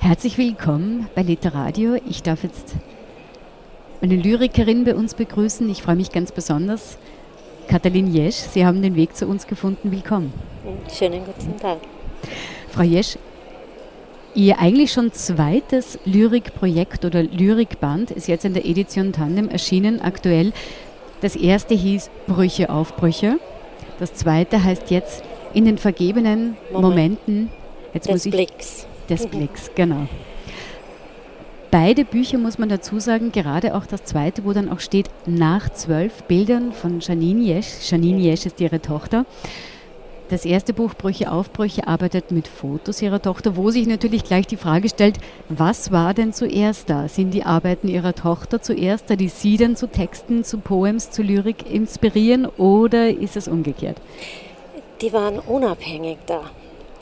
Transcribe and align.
Herzlich 0.01 0.37
willkommen 0.37 1.09
bei 1.15 1.23
Literadio. 1.23 1.95
Ich 1.95 2.25
darf 2.25 2.43
jetzt 2.43 2.75
eine 4.01 4.17
Lyrikerin 4.17 4.83
bei 4.83 4.97
uns 4.97 5.15
begrüßen. 5.15 5.71
Ich 5.71 5.83
freue 5.83 5.95
mich 5.95 6.11
ganz 6.11 6.33
besonders. 6.33 6.99
Katalin 7.69 8.13
Jesch, 8.13 8.35
Sie 8.35 8.67
haben 8.67 8.83
den 8.83 8.97
Weg 8.97 9.15
zu 9.15 9.29
uns 9.29 9.47
gefunden. 9.47 9.93
Willkommen. 9.93 10.33
Schönen 10.93 11.25
guten 11.25 11.57
Tag. 11.57 11.79
Frau 12.73 12.83
Jesch, 12.83 13.17
Ihr 14.39 14.61
eigentlich 14.61 14.93
schon 14.93 15.13
zweites 15.13 15.99
Lyrikprojekt 16.05 17.05
oder 17.05 17.25
Lyrikband 17.25 18.13
ist 18.13 18.29
jetzt 18.29 18.45
in 18.45 18.55
der 18.55 18.67
Edition 18.67 19.13
Tandem 19.13 19.49
erschienen, 19.49 20.01
aktuell. 20.01 20.53
Das 21.21 21.35
erste 21.35 21.75
hieß 21.75 22.09
Brüche 22.29 22.71
auf 22.71 22.95
Brüche. 22.95 23.41
Das 23.99 24.15
zweite 24.15 24.63
heißt 24.63 24.93
jetzt 24.93 25.25
In 25.55 25.65
den 25.65 25.77
vergebenen 25.77 26.57
Moment. 26.71 26.89
Momenten 27.27 27.51
jetzt 27.93 28.07
des 28.07 28.13
muss 28.13 28.27
ich, 28.27 28.33
Blicks. 28.33 28.87
Des 29.09 29.25
mhm. 29.25 29.31
Blicks, 29.31 29.73
genau. 29.75 30.07
Beide 31.73 32.05
Bücher 32.05 32.39
muss 32.39 32.59
man 32.59 32.69
dazu 32.69 33.01
sagen, 33.01 33.33
gerade 33.33 33.75
auch 33.75 33.87
das 33.87 34.05
zweite, 34.05 34.45
wo 34.45 34.53
dann 34.53 34.69
auch 34.69 34.79
steht, 34.79 35.11
nach 35.27 35.69
zwölf 35.73 36.23
Bildern 36.29 36.73
von 36.73 37.01
Janine 37.01 37.43
Jesch. 37.43 37.91
Janine 37.91 38.21
Jesch 38.21 38.47
ist 38.47 38.61
ihre 38.61 38.81
Tochter. 38.81 39.27
Das 40.31 40.45
erste 40.45 40.75
Buch 40.75 40.93
Brüche, 40.93 41.33
Aufbrüche 41.33 41.89
arbeitet 41.89 42.33
mit 42.33 42.49
Fotos 42.49 43.01
ihrer 43.01 43.23
Tochter, 43.23 43.57
wo 43.57 43.71
sich 43.71 43.87
natürlich 43.87 44.25
gleich 44.25 44.47
die 44.47 44.59
Frage 44.59 44.91
stellt, 44.91 45.17
was 45.49 45.91
war 45.91 46.13
denn 46.13 46.35
zuerst 46.35 46.91
da? 46.91 47.09
Sind 47.09 47.33
die 47.33 47.45
Arbeiten 47.45 47.89
ihrer 47.89 48.15
Tochter 48.15 48.61
zuerst 48.61 49.09
da, 49.09 49.17
die 49.17 49.29
sie 49.29 49.57
dann 49.57 49.75
zu 49.75 49.87
Texten, 49.87 50.45
zu 50.45 50.59
Poems, 50.59 51.11
zu 51.11 51.23
Lyrik 51.23 51.73
inspirieren 51.73 52.45
oder 52.45 53.09
ist 53.09 53.39
es 53.39 53.49
umgekehrt? 53.49 53.97
Die 55.01 55.11
waren 55.15 55.39
unabhängig 55.39 56.19
da. 56.27 56.43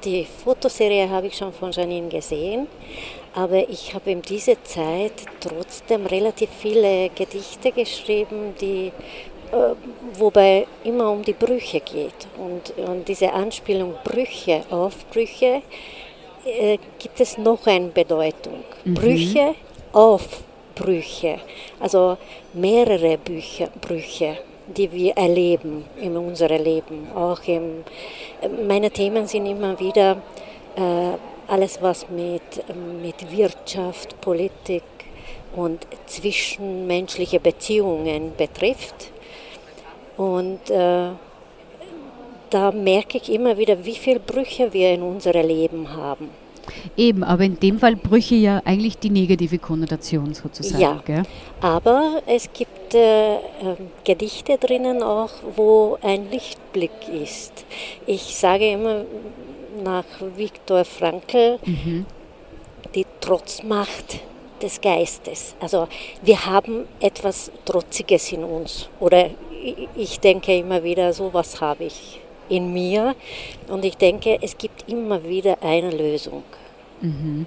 Die 0.04 0.24
Fotoserie 0.24 1.10
habe 1.10 1.26
ich 1.26 1.36
schon 1.36 1.52
von 1.52 1.72
Janine 1.72 2.08
gesehen, 2.08 2.68
aber 3.34 3.68
ich 3.68 3.92
habe 3.92 4.12
in 4.12 4.22
dieser 4.22 4.62
Zeit 4.62 5.14
trotzdem 5.40 6.06
relativ 6.06 6.50
viele 6.60 7.08
Gedichte 7.08 7.72
geschrieben, 7.72 8.54
die 8.60 8.92
wobei 10.18 10.66
immer 10.84 11.10
um 11.10 11.22
die 11.22 11.32
Brüche 11.32 11.80
geht. 11.80 12.26
Und, 12.38 12.76
und 12.88 13.08
diese 13.08 13.32
Anspielung 13.32 13.94
Brüche, 14.04 14.62
Aufbrüche, 14.70 15.62
äh, 16.44 16.78
gibt 16.98 17.20
es 17.20 17.38
noch 17.38 17.66
eine 17.66 17.88
Bedeutung. 17.88 18.64
Mhm. 18.84 18.94
Brüche, 18.94 19.54
Aufbrüche, 19.92 21.40
also 21.80 22.16
mehrere 22.52 23.18
Bücher, 23.18 23.68
Brüche, 23.80 24.38
die 24.66 24.90
wir 24.92 25.16
erleben 25.16 25.84
in 26.00 26.16
unserem 26.16 26.62
Leben. 26.62 27.08
Auch 27.14 27.40
im, 27.46 27.84
meine 28.66 28.90
Themen 28.90 29.26
sind 29.26 29.46
immer 29.46 29.78
wieder 29.80 30.18
äh, 30.76 31.16
alles, 31.48 31.80
was 31.80 32.08
mit, 32.10 32.42
mit 33.02 33.36
Wirtschaft, 33.36 34.20
Politik 34.20 34.82
und 35.54 35.86
zwischenmenschliche 36.06 37.40
Beziehungen 37.40 38.32
betrifft. 38.36 39.12
Und 40.16 40.70
äh, 40.70 41.10
da 42.50 42.72
merke 42.72 43.18
ich 43.18 43.30
immer 43.30 43.58
wieder, 43.58 43.84
wie 43.84 43.94
viele 43.94 44.20
Brüche 44.20 44.72
wir 44.72 44.92
in 44.92 45.02
unserem 45.02 45.46
Leben 45.46 45.92
haben. 45.94 46.30
Eben, 46.96 47.22
aber 47.22 47.44
in 47.44 47.58
dem 47.60 47.78
Fall 47.78 47.96
Brüche 47.96 48.34
ja 48.34 48.60
eigentlich 48.64 48.98
die 48.98 49.10
negative 49.10 49.58
Konnotation 49.58 50.34
sozusagen. 50.34 50.80
Ja, 50.80 51.02
gell? 51.04 51.22
aber 51.60 52.22
es 52.26 52.48
gibt 52.52 52.94
äh, 52.94 53.36
äh, 53.36 53.38
Gedichte 54.04 54.58
drinnen 54.58 55.02
auch, 55.02 55.30
wo 55.54 55.98
ein 56.02 56.30
Lichtblick 56.30 57.08
ist. 57.08 57.64
Ich 58.06 58.36
sage 58.36 58.72
immer 58.72 59.04
nach 59.84 60.04
Viktor 60.36 60.84
Frankl, 60.84 61.58
mhm. 61.64 62.06
die 62.94 63.06
Trotzmacht 63.20 64.20
des 64.62 64.80
Geistes. 64.80 65.54
Also 65.60 65.86
wir 66.22 66.46
haben 66.46 66.86
etwas 67.00 67.50
Trotziges 67.64 68.32
in 68.32 68.42
uns 68.42 68.88
oder 69.00 69.30
ich 69.96 70.20
denke 70.20 70.56
immer 70.56 70.82
wieder, 70.82 71.12
so 71.12 71.32
was 71.32 71.60
habe 71.60 71.84
ich 71.84 72.20
in 72.48 72.72
mir. 72.72 73.14
Und 73.68 73.84
ich 73.84 73.96
denke, 73.96 74.38
es 74.40 74.56
gibt 74.56 74.88
immer 74.88 75.24
wieder 75.24 75.62
eine 75.62 75.90
Lösung. 75.90 76.44
Mhm. 77.00 77.46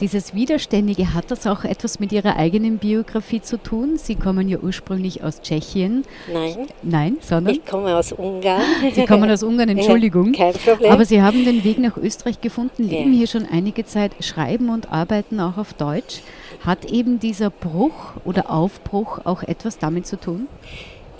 Dieses 0.00 0.34
Widerständige, 0.34 1.14
hat 1.14 1.30
das 1.30 1.46
auch 1.46 1.64
etwas 1.64 2.00
mit 2.00 2.12
Ihrer 2.12 2.36
eigenen 2.36 2.78
Biografie 2.78 3.40
zu 3.40 3.56
tun? 3.56 3.98
Sie 3.98 4.16
kommen 4.16 4.48
ja 4.48 4.58
ursprünglich 4.58 5.22
aus 5.22 5.42
Tschechien. 5.42 6.04
Nein. 6.32 6.66
Nein, 6.82 7.16
sondern? 7.20 7.54
Ich 7.54 7.64
komme 7.64 7.96
aus 7.96 8.12
Ungarn. 8.12 8.62
Sie 8.92 9.04
kommen 9.04 9.30
aus 9.30 9.42
Ungarn, 9.42 9.68
Entschuldigung. 9.68 10.32
Kein 10.32 10.54
Problem. 10.54 10.90
Aber 10.90 11.04
Sie 11.04 11.22
haben 11.22 11.44
den 11.44 11.62
Weg 11.62 11.78
nach 11.78 11.96
Österreich 11.96 12.40
gefunden, 12.40 12.88
leben 12.88 13.12
ja. 13.12 13.18
hier 13.18 13.26
schon 13.28 13.46
einige 13.46 13.84
Zeit, 13.84 14.12
schreiben 14.20 14.70
und 14.70 14.90
arbeiten 14.90 15.38
auch 15.38 15.56
auf 15.56 15.74
Deutsch. 15.74 16.20
Hat 16.64 16.84
eben 16.86 17.20
dieser 17.20 17.50
Bruch 17.50 18.14
oder 18.24 18.50
Aufbruch 18.50 19.20
auch 19.24 19.42
etwas 19.42 19.78
damit 19.78 20.06
zu 20.06 20.18
tun? 20.18 20.48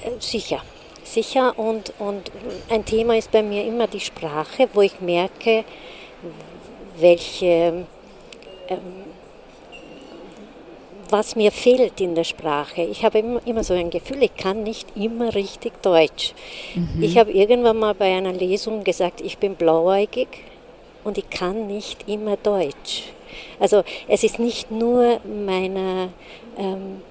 Äh, 0.03 0.11
sicher. 0.19 0.61
Sicher 1.05 1.59
und, 1.59 1.93
und 1.99 2.31
ein 2.71 2.84
Thema 2.84 3.16
ist 3.16 3.31
bei 3.32 3.43
mir 3.43 3.65
immer 3.65 3.87
die 3.87 4.00
Sprache, 4.00 4.69
wo 4.72 4.81
ich 4.81 5.00
merke, 5.00 5.65
welche 6.99 7.87
was 11.12 11.37
mir 11.37 11.53
fehlt 11.53 12.00
in 12.00 12.15
der 12.15 12.25
Sprache. 12.25 12.83
Ich 12.83 13.05
habe 13.05 13.19
immer, 13.19 13.47
immer 13.47 13.62
so 13.62 13.75
ein 13.75 13.91
Gefühl, 13.91 14.23
ich 14.23 14.34
kann 14.34 14.62
nicht 14.62 14.97
immer 14.97 15.34
richtig 15.34 15.81
Deutsch. 15.83 16.33
Mhm. 16.75 17.03
Ich 17.03 17.19
habe 17.19 17.31
irgendwann 17.31 17.78
mal 17.78 17.95
bei 17.95 18.17
einer 18.17 18.33
Lesung 18.33 18.83
gesagt, 18.83 19.21
ich 19.21 19.37
bin 19.37 19.55
blauäugig 19.55 20.28
und 21.05 21.19
ich 21.19 21.28
kann 21.28 21.67
nicht 21.67 22.09
immer 22.09 22.37
Deutsch. 22.39 23.12
Also 23.61 23.84
es 24.09 24.25
ist 24.25 24.39
nicht 24.39 24.71
nur 24.71 25.21
meine, 25.25 26.09
ähm, 26.56 27.03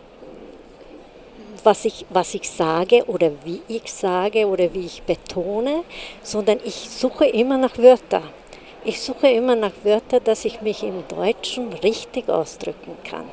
was, 1.63 1.85
ich, 1.85 2.05
was 2.09 2.33
ich 2.33 2.49
sage 2.49 3.05
oder 3.05 3.31
wie 3.45 3.61
ich 3.67 3.91
sage 3.91 4.47
oder 4.47 4.73
wie 4.73 4.85
ich 4.85 5.03
betone, 5.03 5.83
sondern 6.23 6.59
ich 6.65 6.73
suche 6.73 7.25
immer 7.25 7.57
nach 7.57 7.77
Wörtern. 7.77 8.40
Ich 8.83 8.99
suche 8.99 9.27
immer 9.27 9.55
nach 9.55 9.73
Wörtern, 9.83 10.21
dass 10.23 10.43
ich 10.43 10.61
mich 10.61 10.81
im 10.81 11.03
Deutschen 11.07 11.71
richtig 11.71 12.29
ausdrücken 12.29 12.95
kann. 13.03 13.25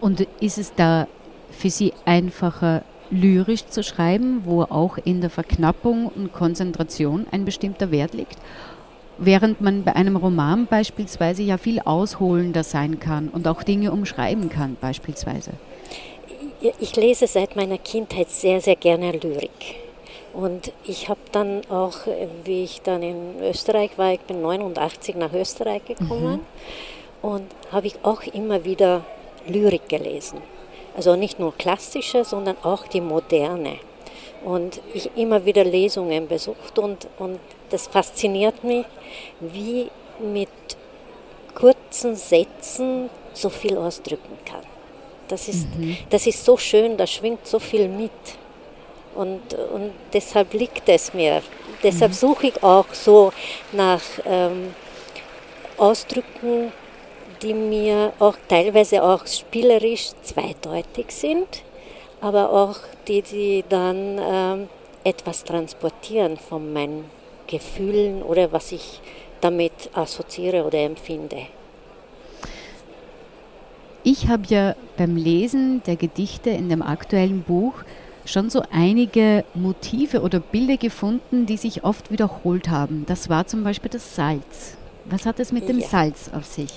Und 0.00 0.26
ist 0.40 0.58
es 0.58 0.74
da 0.74 1.06
für 1.50 1.70
Sie 1.70 1.92
einfacher, 2.04 2.82
lyrisch 3.10 3.66
zu 3.66 3.84
schreiben, 3.84 4.42
wo 4.44 4.62
auch 4.62 4.98
in 5.04 5.20
der 5.20 5.30
Verknappung 5.30 6.08
und 6.08 6.32
Konzentration 6.32 7.26
ein 7.30 7.44
bestimmter 7.44 7.92
Wert 7.92 8.14
liegt? 8.14 8.36
Während 9.18 9.60
man 9.60 9.84
bei 9.84 9.94
einem 9.94 10.16
Roman 10.16 10.66
beispielsweise 10.66 11.44
ja 11.44 11.56
viel 11.56 11.78
ausholender 11.78 12.64
sein 12.64 12.98
kann 12.98 13.28
und 13.28 13.46
auch 13.46 13.62
Dinge 13.62 13.92
umschreiben 13.92 14.48
kann, 14.48 14.76
beispielsweise. 14.80 15.52
Ich 16.80 16.96
lese 16.96 17.28
seit 17.28 17.54
meiner 17.54 17.78
Kindheit 17.78 18.30
sehr, 18.30 18.60
sehr 18.60 18.76
gerne 18.76 19.12
Lyrik. 19.12 19.81
Und 20.32 20.72
ich 20.84 21.08
habe 21.08 21.20
dann 21.30 21.62
auch, 21.68 22.06
äh, 22.06 22.28
wie 22.44 22.64
ich 22.64 22.82
dann 22.82 23.02
in 23.02 23.42
Österreich 23.42 23.98
war, 23.98 24.12
ich 24.12 24.20
bin 24.20 24.40
89 24.40 25.16
nach 25.16 25.32
Österreich 25.32 25.84
gekommen 25.84 26.40
mhm. 27.22 27.28
und 27.30 27.46
habe 27.70 27.86
ich 27.86 27.96
auch 28.02 28.22
immer 28.22 28.64
wieder 28.64 29.04
Lyrik 29.46 29.88
gelesen. 29.88 30.40
Also 30.96 31.16
nicht 31.16 31.38
nur 31.38 31.54
klassische, 31.56 32.24
sondern 32.24 32.56
auch 32.62 32.86
die 32.86 33.00
moderne. 33.00 33.78
Und 34.44 34.80
ich 34.92 35.10
immer 35.16 35.44
wieder 35.44 35.64
Lesungen 35.64 36.28
besucht 36.28 36.78
und, 36.78 37.06
und 37.18 37.38
das 37.70 37.86
fasziniert 37.86 38.64
mich, 38.64 38.86
wie 39.40 39.88
mit 40.20 40.48
kurzen 41.54 42.16
Sätzen 42.16 43.08
so 43.34 43.48
viel 43.48 43.76
ausdrücken 43.76 44.36
kann. 44.44 44.62
Das 45.28 45.48
ist, 45.48 45.66
mhm. 45.76 45.96
das 46.10 46.26
ist 46.26 46.44
so 46.44 46.56
schön, 46.56 46.96
da 46.96 47.06
schwingt 47.06 47.46
so 47.46 47.58
viel 47.58 47.88
mit. 47.88 48.10
Und, 49.14 49.54
und 49.54 49.92
deshalb 50.12 50.52
liegt 50.54 50.88
es 50.88 51.12
mir. 51.12 51.42
Deshalb 51.82 52.12
mhm. 52.12 52.16
suche 52.16 52.46
ich 52.48 52.62
auch 52.62 52.86
so 52.92 53.32
nach 53.72 54.02
ähm, 54.24 54.74
Ausdrücken, 55.76 56.72
die 57.42 57.54
mir 57.54 58.12
auch 58.18 58.36
teilweise 58.48 59.02
auch 59.02 59.26
spielerisch 59.26 60.10
zweideutig 60.22 61.10
sind, 61.10 61.62
aber 62.20 62.50
auch 62.52 62.76
die, 63.08 63.22
die 63.22 63.64
dann 63.68 64.20
ähm, 64.22 64.68
etwas 65.02 65.42
transportieren 65.42 66.36
von 66.36 66.72
meinen 66.72 67.04
Gefühlen 67.48 68.22
oder 68.22 68.52
was 68.52 68.72
ich 68.72 69.00
damit 69.40 69.72
assoziiere 69.92 70.64
oder 70.64 70.78
empfinde. 70.78 71.46
Ich 74.04 74.28
habe 74.28 74.44
ja 74.48 74.74
beim 74.96 75.16
Lesen 75.16 75.82
der 75.84 75.96
Gedichte 75.96 76.50
in 76.50 76.68
dem 76.68 76.82
aktuellen 76.82 77.42
Buch 77.42 77.74
schon 78.24 78.50
so 78.50 78.62
einige 78.70 79.44
Motive 79.54 80.22
oder 80.22 80.40
Bilder 80.40 80.76
gefunden, 80.76 81.46
die 81.46 81.56
sich 81.56 81.84
oft 81.84 82.10
wiederholt 82.10 82.68
haben. 82.68 83.04
Das 83.06 83.28
war 83.28 83.46
zum 83.46 83.64
Beispiel 83.64 83.90
das 83.90 84.14
Salz. 84.14 84.76
Was 85.04 85.26
hat 85.26 85.40
es 85.40 85.52
mit 85.52 85.68
dem 85.68 85.80
ja. 85.80 85.88
Salz 85.88 86.30
auf 86.32 86.44
sich? 86.44 86.70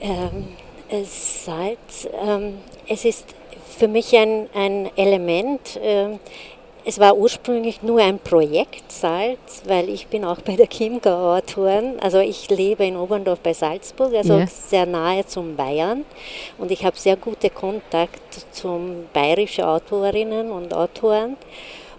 Ähm, 0.00 0.48
Salz, 1.04 2.08
ähm, 2.26 2.54
es 2.88 3.04
ist 3.04 3.34
für 3.78 3.88
mich 3.88 4.16
ein, 4.16 4.48
ein 4.54 4.90
Element, 4.96 5.78
ähm, 5.80 6.18
es 6.84 6.98
war 6.98 7.16
ursprünglich 7.16 7.82
nur 7.82 8.00
ein 8.00 8.18
Projekt 8.18 8.90
Salz, 8.90 9.62
weil 9.66 9.88
ich 9.88 10.08
bin 10.08 10.24
auch 10.24 10.40
bei 10.40 10.56
der 10.56 10.68
Chiemgau 10.68 11.36
Autoren. 11.36 11.98
Also 12.00 12.18
ich 12.18 12.48
lebe 12.50 12.84
in 12.84 12.96
Oberndorf 12.96 13.40
bei 13.40 13.52
Salzburg, 13.52 14.14
also 14.14 14.38
ja. 14.38 14.46
sehr 14.46 14.86
nahe 14.86 15.24
zum 15.26 15.56
Bayern. 15.56 16.04
Und 16.58 16.70
ich 16.70 16.84
habe 16.84 16.98
sehr 16.98 17.16
gute 17.16 17.50
Kontakt 17.50 18.46
zum 18.52 19.06
bayerischen 19.12 19.64
Autorinnen 19.64 20.50
und 20.50 20.74
Autoren. 20.74 21.36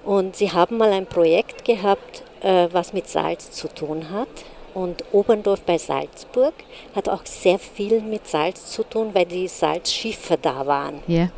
Und 0.04 0.36
sie 0.36 0.52
haben 0.52 0.78
mal 0.78 0.92
ein 0.92 1.06
Projekt 1.06 1.64
gehabt, 1.64 2.24
äh, 2.42 2.68
was 2.72 2.92
mit 2.92 3.08
Salz 3.08 3.52
zu 3.52 3.70
tun 3.70 4.10
hat. 4.12 4.28
Und 4.74 5.04
Oberndorf 5.12 5.62
bei 5.62 5.78
Salzburg 5.78 6.54
hat 6.96 7.08
auch 7.08 7.26
sehr 7.26 7.60
viel 7.60 8.02
mit 8.02 8.28
Salz 8.28 8.72
zu 8.72 8.84
tun, 8.84 9.12
weil 9.14 9.26
die 9.26 9.48
Salzschiffe 9.48 10.38
da 10.42 10.66
waren. 10.66 11.02
Ja. 11.08 11.30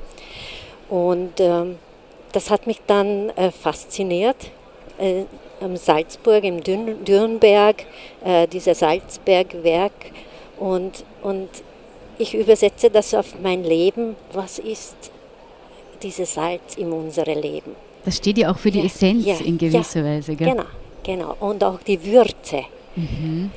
Und 0.89 1.39
ähm, 1.39 1.77
das 2.35 2.49
hat 2.49 2.67
mich 2.67 2.81
dann 2.85 3.29
äh, 3.31 3.51
fasziniert. 3.51 4.51
Äh, 4.97 5.23
am 5.61 5.77
Salzburg, 5.77 6.43
im 6.43 6.61
Dürn 6.61 7.05
Dürnberg, 7.05 7.85
äh, 8.23 8.45
dieses 8.47 8.79
Salzbergwerk. 8.79 9.93
Und, 10.57 11.05
und 11.21 11.49
ich 12.17 12.35
übersetze 12.35 12.89
das 12.89 13.13
auf 13.13 13.39
mein 13.41 13.63
Leben. 13.63 14.15
Was 14.33 14.59
ist 14.59 14.95
dieses 16.03 16.33
Salz 16.33 16.75
in 16.75 16.91
unserem 16.91 17.39
Leben? 17.39 17.75
Das 18.03 18.17
steht 18.17 18.37
ja 18.37 18.51
auch 18.51 18.57
für 18.57 18.71
die 18.71 18.79
ja, 18.79 18.85
Essenz 18.85 19.25
ja, 19.25 19.35
in 19.37 19.57
gewisser 19.57 20.01
ja, 20.01 20.17
Weise. 20.17 20.35
Gell? 20.35 20.49
Genau, 20.49 20.65
genau. 21.03 21.35
Und 21.39 21.63
auch 21.63 21.79
die 21.81 22.03
Würze. 22.05 22.63
Mhm. 22.95 23.51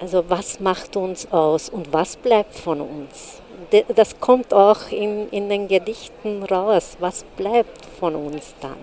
Also 0.00 0.24
was 0.28 0.58
macht 0.58 0.96
uns 0.96 1.30
aus 1.30 1.68
und 1.68 1.92
was 1.92 2.16
bleibt 2.16 2.56
von 2.56 2.80
uns? 2.80 3.41
Das 3.94 4.20
kommt 4.20 4.52
auch 4.54 4.90
in, 4.90 5.28
in 5.30 5.48
den 5.48 5.68
Gedichten 5.68 6.42
raus. 6.42 6.96
Was 7.00 7.24
bleibt 7.36 7.84
von 7.98 8.14
uns 8.14 8.54
dann? 8.60 8.76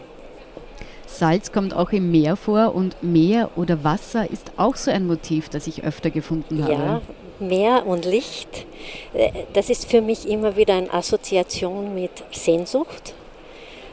Salz 1.06 1.52
kommt 1.52 1.74
auch 1.74 1.92
im 1.92 2.12
Meer 2.12 2.36
vor 2.36 2.74
und 2.76 3.02
Meer 3.02 3.50
oder 3.56 3.84
Wasser 3.84 4.30
ist 4.30 4.52
auch 4.58 4.76
so 4.76 4.92
ein 4.92 5.08
Motiv, 5.08 5.50
das 5.50 5.68
ich 5.68 5.84
öfter 5.84 6.12
gefunden 6.12 6.64
habe. 6.64 6.74
Ja, 6.74 7.02
Meer 7.40 7.86
und 7.88 8.06
Licht, 8.06 8.66
äh, 9.14 9.32
das 9.54 9.70
ist 9.70 9.90
für 9.90 10.02
mich 10.02 10.28
immer 10.28 10.56
wieder 10.56 10.76
eine 10.76 10.94
Assoziation 10.94 11.96
mit 11.96 12.12
Sehnsucht, 12.32 13.14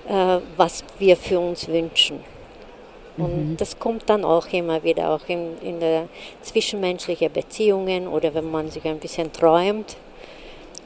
äh, 0.09 0.39
was 0.57 0.85
wir 0.99 1.17
für 1.17 1.41
uns 1.41 1.69
wünschen. 1.69 2.21
Und 3.17 3.53
mhm. 3.53 3.57
das 3.57 3.79
kommt 3.79 4.11
dann 4.11 4.25
auch 4.25 4.47
immer 4.53 4.83
wieder, 4.83 5.11
auch 5.11 5.27
in, 5.29 5.59
in 5.63 5.81
der 5.81 6.09
zwischenmenschlichen 6.43 7.33
Beziehungen 7.33 8.09
oder 8.09 8.35
wenn 8.35 8.51
man 8.51 8.71
sich 8.71 8.85
ein 8.85 8.99
bisschen 8.99 9.33
träumt. 9.33 9.97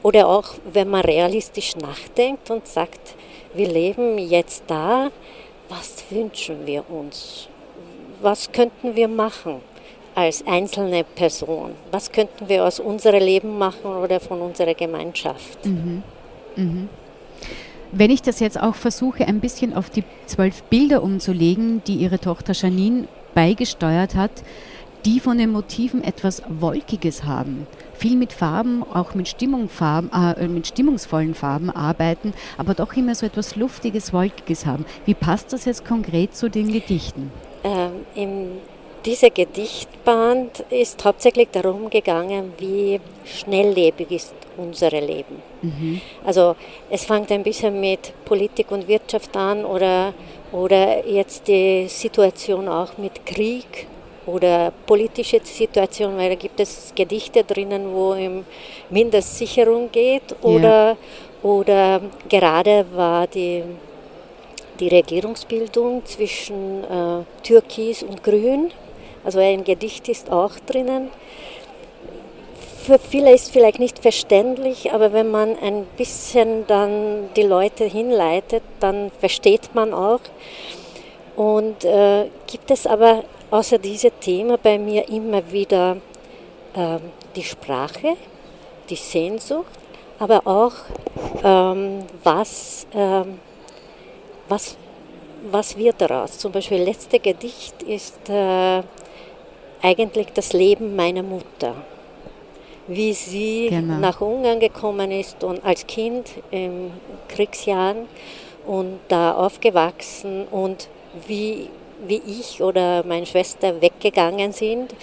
Oder 0.03 0.27
auch, 0.27 0.55
wenn 0.71 0.89
man 0.89 1.01
realistisch 1.01 1.75
nachdenkt 1.75 2.49
und 2.49 2.67
sagt, 2.67 3.15
wir 3.53 3.67
leben 3.67 4.17
jetzt 4.17 4.63
da, 4.67 5.11
was 5.69 6.03
wünschen 6.09 6.65
wir 6.65 6.83
uns? 6.89 7.47
Was 8.21 8.51
könnten 8.51 8.95
wir 8.95 9.07
machen 9.07 9.61
als 10.15 10.45
einzelne 10.45 11.03
Person? 11.03 11.71
Was 11.91 12.11
könnten 12.11 12.49
wir 12.49 12.65
aus 12.65 12.79
unserem 12.79 13.23
Leben 13.23 13.57
machen 13.57 13.91
oder 13.91 14.19
von 14.19 14.41
unserer 14.41 14.73
Gemeinschaft? 14.73 15.65
Mhm. 15.65 16.03
Mhm. 16.55 16.89
Wenn 17.91 18.09
ich 18.09 18.21
das 18.21 18.39
jetzt 18.39 18.59
auch 18.59 18.75
versuche, 18.75 19.27
ein 19.27 19.39
bisschen 19.39 19.73
auf 19.73 19.89
die 19.89 20.03
zwölf 20.25 20.63
Bilder 20.63 21.03
umzulegen, 21.03 21.81
die 21.85 21.95
Ihre 21.95 22.19
Tochter 22.19 22.53
Janine 22.53 23.07
beigesteuert 23.33 24.15
hat, 24.15 24.31
die 25.05 25.19
von 25.19 25.37
den 25.37 25.51
Motiven 25.51 26.03
etwas 26.03 26.43
Wolkiges 26.47 27.23
haben, 27.23 27.67
viel 27.93 28.15
mit 28.15 28.33
Farben, 28.33 28.83
auch 28.83 29.15
mit, 29.15 29.27
Stimmungsfarben, 29.27 30.11
äh, 30.11 30.47
mit 30.47 30.67
stimmungsvollen 30.67 31.35
Farben 31.35 31.69
arbeiten, 31.69 32.33
aber 32.57 32.73
doch 32.73 32.93
immer 32.93 33.15
so 33.15 33.25
etwas 33.25 33.55
Luftiges, 33.55 34.13
Wolkiges 34.13 34.65
haben. 34.65 34.85
Wie 35.05 35.13
passt 35.13 35.53
das 35.53 35.65
jetzt 35.65 35.85
konkret 35.85 36.35
zu 36.35 36.49
den 36.49 36.71
Gedichten? 36.71 37.31
Ähm, 37.63 38.05
in 38.15 38.51
dieser 39.05 39.29
Gedichtband 39.29 40.63
ist 40.69 41.03
hauptsächlich 41.03 41.49
darum 41.51 41.89
gegangen, 41.89 42.53
wie 42.59 42.99
schnelllebig 43.25 44.11
ist 44.11 44.33
unser 44.57 44.91
Leben. 44.91 45.41
Mhm. 45.61 46.01
Also 46.23 46.55
es 46.89 47.05
fängt 47.05 47.31
ein 47.31 47.43
bisschen 47.43 47.79
mit 47.79 48.13
Politik 48.25 48.71
und 48.71 48.87
Wirtschaft 48.87 49.35
an 49.35 49.65
oder, 49.65 50.13
oder 50.51 51.07
jetzt 51.07 51.47
die 51.47 51.87
Situation 51.87 52.67
auch 52.67 52.97
mit 52.97 53.25
Krieg 53.25 53.87
oder 54.25 54.71
politische 54.85 55.39
Situation, 55.43 56.17
weil 56.17 56.29
da 56.29 56.35
gibt 56.35 56.59
es 56.59 56.93
Gedichte 56.95 57.43
drinnen, 57.43 57.93
wo 57.93 58.13
es 58.13 58.29
Mindestsicherung 58.89 59.91
geht 59.91 60.35
oder, 60.41 60.89
ja. 60.91 60.97
oder 61.43 62.01
gerade 62.29 62.85
war 62.93 63.27
die, 63.27 63.63
die 64.79 64.87
Regierungsbildung 64.87 66.05
zwischen 66.05 66.83
äh, 66.83 67.23
Türkis 67.43 68.03
und 68.03 68.23
Grün, 68.23 68.71
also 69.23 69.39
ein 69.39 69.63
Gedicht 69.63 70.09
ist 70.09 70.31
auch 70.31 70.53
drinnen. 70.65 71.09
Für 72.83 72.97
viele 72.97 73.31
ist 73.31 73.51
vielleicht 73.51 73.79
nicht 73.79 73.99
verständlich, 73.99 74.91
aber 74.91 75.13
wenn 75.13 75.29
man 75.29 75.55
ein 75.59 75.85
bisschen 75.97 76.65
dann 76.65 77.29
die 77.35 77.43
Leute 77.43 77.85
hinleitet, 77.85 78.63
dann 78.79 79.11
versteht 79.19 79.75
man 79.75 79.93
auch. 79.93 80.21
Und 81.35 81.85
äh, 81.85 82.25
gibt 82.47 82.71
es 82.71 82.87
aber 82.87 83.23
außer 83.51 83.77
diesem 83.77 84.11
Thema 84.19 84.57
bei 84.57 84.79
mir 84.79 85.07
immer 85.09 85.51
wieder 85.51 85.97
äh, 86.73 86.97
die 87.35 87.43
Sprache, 87.43 88.15
die 88.89 88.95
Sehnsucht, 88.95 89.71
aber 90.17 90.41
auch 90.45 90.73
ähm, 91.43 92.05
was, 92.23 92.87
ähm, 92.93 93.39
was, 94.47 94.77
was 95.51 95.77
wird 95.77 95.99
daraus. 95.99 96.37
Zum 96.37 96.51
Beispiel 96.51 96.79
das 96.79 96.87
letzte 96.87 97.19
Gedicht 97.19 97.83
ist 97.83 98.29
äh, 98.29 98.81
eigentlich 99.81 100.27
das 100.33 100.53
Leben 100.53 100.95
meiner 100.95 101.23
Mutter. 101.23 101.75
Wie 102.87 103.13
sie 103.13 103.67
genau. 103.69 103.97
nach 103.97 104.21
Ungarn 104.21 104.59
gekommen 104.59 105.11
ist 105.11 105.43
und 105.43 105.63
als 105.63 105.85
Kind 105.85 106.29
in 106.49 106.91
Kriegsjahren 107.27 108.07
und 108.65 108.99
da 109.07 109.33
aufgewachsen 109.33 110.45
und 110.51 110.87
wie 111.27 111.69
wie 112.07 112.21
ich 112.25 112.61
oder 112.61 113.03
meine 113.05 113.25
Schwester 113.25 113.81
weggegangen 113.81 114.51
sind 114.51 114.93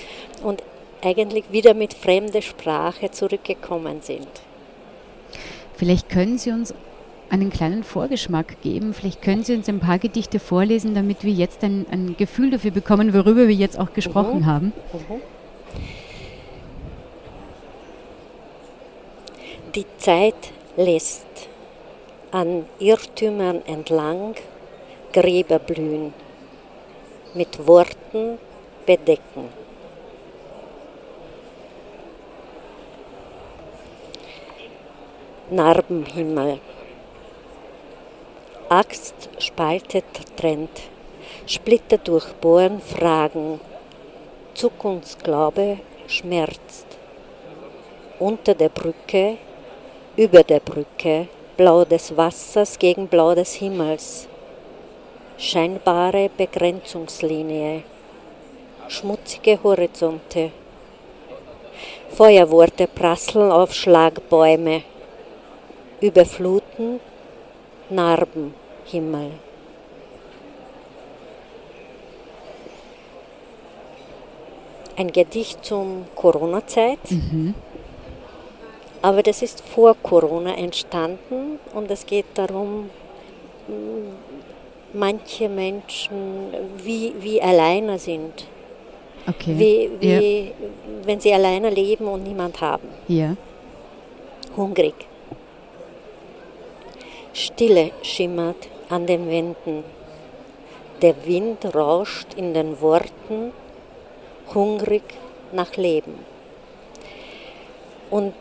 und 0.42 0.62
eigentlich 1.02 1.44
wieder 1.50 1.74
mit 1.74 1.94
fremder 1.94 2.42
Sprache 2.42 3.10
zurückgekommen 3.10 4.00
sind. 4.02 4.28
Vielleicht 5.76 6.08
können 6.08 6.38
Sie 6.38 6.50
uns 6.50 6.74
einen 7.30 7.50
kleinen 7.50 7.84
Vorgeschmack 7.84 8.60
geben. 8.62 8.94
Vielleicht 8.94 9.22
können 9.22 9.44
Sie 9.44 9.54
uns 9.54 9.68
ein 9.68 9.80
paar 9.80 9.98
Gedichte 9.98 10.40
vorlesen, 10.40 10.94
damit 10.94 11.24
wir 11.24 11.32
jetzt 11.32 11.62
ein, 11.62 11.86
ein 11.90 12.16
Gefühl 12.16 12.50
dafür 12.50 12.70
bekommen, 12.70 13.14
worüber 13.14 13.46
wir 13.46 13.54
jetzt 13.54 13.78
auch 13.78 13.92
gesprochen 13.92 14.40
mhm. 14.40 14.46
haben. 14.46 14.72
Mhm. 14.92 15.20
Die 19.74 19.86
Zeit 19.98 20.34
lässt 20.76 21.26
an 22.30 22.64
Irrtümern 22.78 23.62
entlang 23.66 24.34
Gräber 25.12 25.58
blühen 25.58 26.12
mit 27.38 27.68
Worten 27.68 28.36
bedecken. 28.84 29.48
Narbenhimmel. 35.50 36.58
Axt 38.68 39.28
spaltet, 39.38 40.04
trennt, 40.36 40.80
Splitter 41.46 41.98
durchbohren, 41.98 42.80
Fragen. 42.80 43.60
Zukunftsglaube 44.54 45.78
schmerzt. 46.08 46.86
Unter 48.18 48.54
der 48.56 48.68
Brücke, 48.68 49.38
über 50.16 50.42
der 50.42 50.58
Brücke, 50.58 51.28
Blau 51.56 51.84
des 51.84 52.16
Wassers 52.16 52.76
gegen 52.80 53.06
Blau 53.06 53.36
des 53.36 53.54
Himmels 53.54 54.28
scheinbare 55.38 56.30
Begrenzungslinie, 56.36 57.84
schmutzige 58.88 59.62
Horizonte. 59.62 60.50
Feuerworte 62.10 62.88
prasseln 62.88 63.52
auf 63.52 63.72
Schlagbäume, 63.72 64.82
überfluten 66.00 66.98
Narbenhimmel. 67.88 69.30
Ein 74.96 75.12
Gedicht 75.12 75.64
zum 75.64 76.06
Corona-Zeit. 76.16 76.98
Mhm. 77.10 77.54
Aber 79.00 79.22
das 79.22 79.42
ist 79.42 79.60
vor 79.60 79.94
Corona 80.02 80.56
entstanden 80.56 81.60
und 81.72 81.88
es 81.88 82.04
geht 82.04 82.26
darum, 82.34 82.90
manche 84.92 85.48
Menschen 85.48 86.52
wie, 86.82 87.14
wie 87.20 87.40
alleine 87.40 87.98
sind. 87.98 88.46
Okay. 89.26 89.54
Wie, 89.58 89.90
wie, 90.00 90.38
ja. 90.46 90.52
wenn 91.04 91.20
sie 91.20 91.32
alleine 91.32 91.70
leben 91.70 92.06
und 92.06 92.22
niemand 92.22 92.60
haben. 92.60 92.88
Ja. 93.08 93.36
Hungrig. 94.56 94.94
Stille 97.34 97.90
schimmert 98.02 98.68
an 98.88 99.06
den 99.06 99.28
Wänden. 99.28 99.84
Der 101.02 101.14
Wind 101.26 101.74
rauscht 101.74 102.34
in 102.34 102.54
den 102.54 102.80
Worten, 102.80 103.52
hungrig 104.54 105.02
nach 105.52 105.76
Leben. 105.76 106.14
Und 108.10 108.34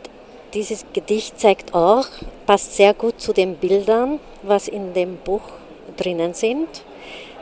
dieses 0.53 0.85
Gedicht 0.93 1.39
zeigt 1.39 1.75
auch, 1.75 2.07
passt 2.45 2.75
sehr 2.75 2.93
gut 2.93 3.19
zu 3.19 3.33
den 3.33 3.55
Bildern, 3.55 4.19
was 4.41 4.67
in 4.67 4.93
dem 4.93 5.17
Buch 5.17 5.41
drinnen 5.97 6.33
sind. 6.33 6.67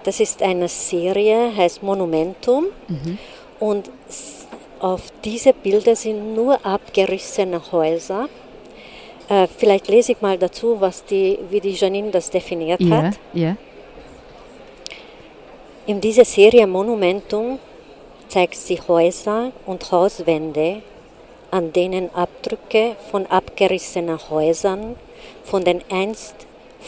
Das 0.03 0.19
ist 0.19 0.41
eine 0.41 0.67
Serie, 0.67 1.55
heißt 1.55 1.83
Monumentum. 1.83 2.65
Mhm. 2.87 3.17
Und 3.59 3.89
auf 4.79 5.01
diese 5.23 5.53
Bilder 5.53 5.95
sind 5.95 6.35
nur 6.35 6.63
abgerissene 6.65 7.61
Häuser. 7.71 8.27
Äh, 9.29 9.47
vielleicht 9.57 9.87
lese 9.87 10.11
ich 10.11 10.21
mal 10.21 10.37
dazu, 10.37 10.79
was 10.79 11.03
die, 11.05 11.39
wie 11.49 11.59
die 11.59 11.71
Janine 11.71 12.11
das 12.11 12.29
definiert 12.29 12.81
Ja, 12.81 13.03
hat. 13.03 13.19
ja. 13.33 13.55
In 15.87 16.01
dieser 16.01 16.25
Serie 16.25 16.67
Monumentum 16.67 17.59
zeigt 18.27 18.55
sie 18.55 18.79
Häuser 18.87 19.51
und 19.65 19.91
Hauswände, 19.91 20.81
an 21.51 21.71
denen 21.73 22.13
Abdrücke 22.13 22.95
von 23.11 23.25
abgerissenen 23.27 24.19
Häusern 24.29 24.95
von 25.43 25.63
den 25.63 25.81
einst 25.89 26.35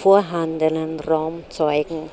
vorhandenen 0.01 1.00
Raum 1.00 1.44
zeugen. 1.50 2.10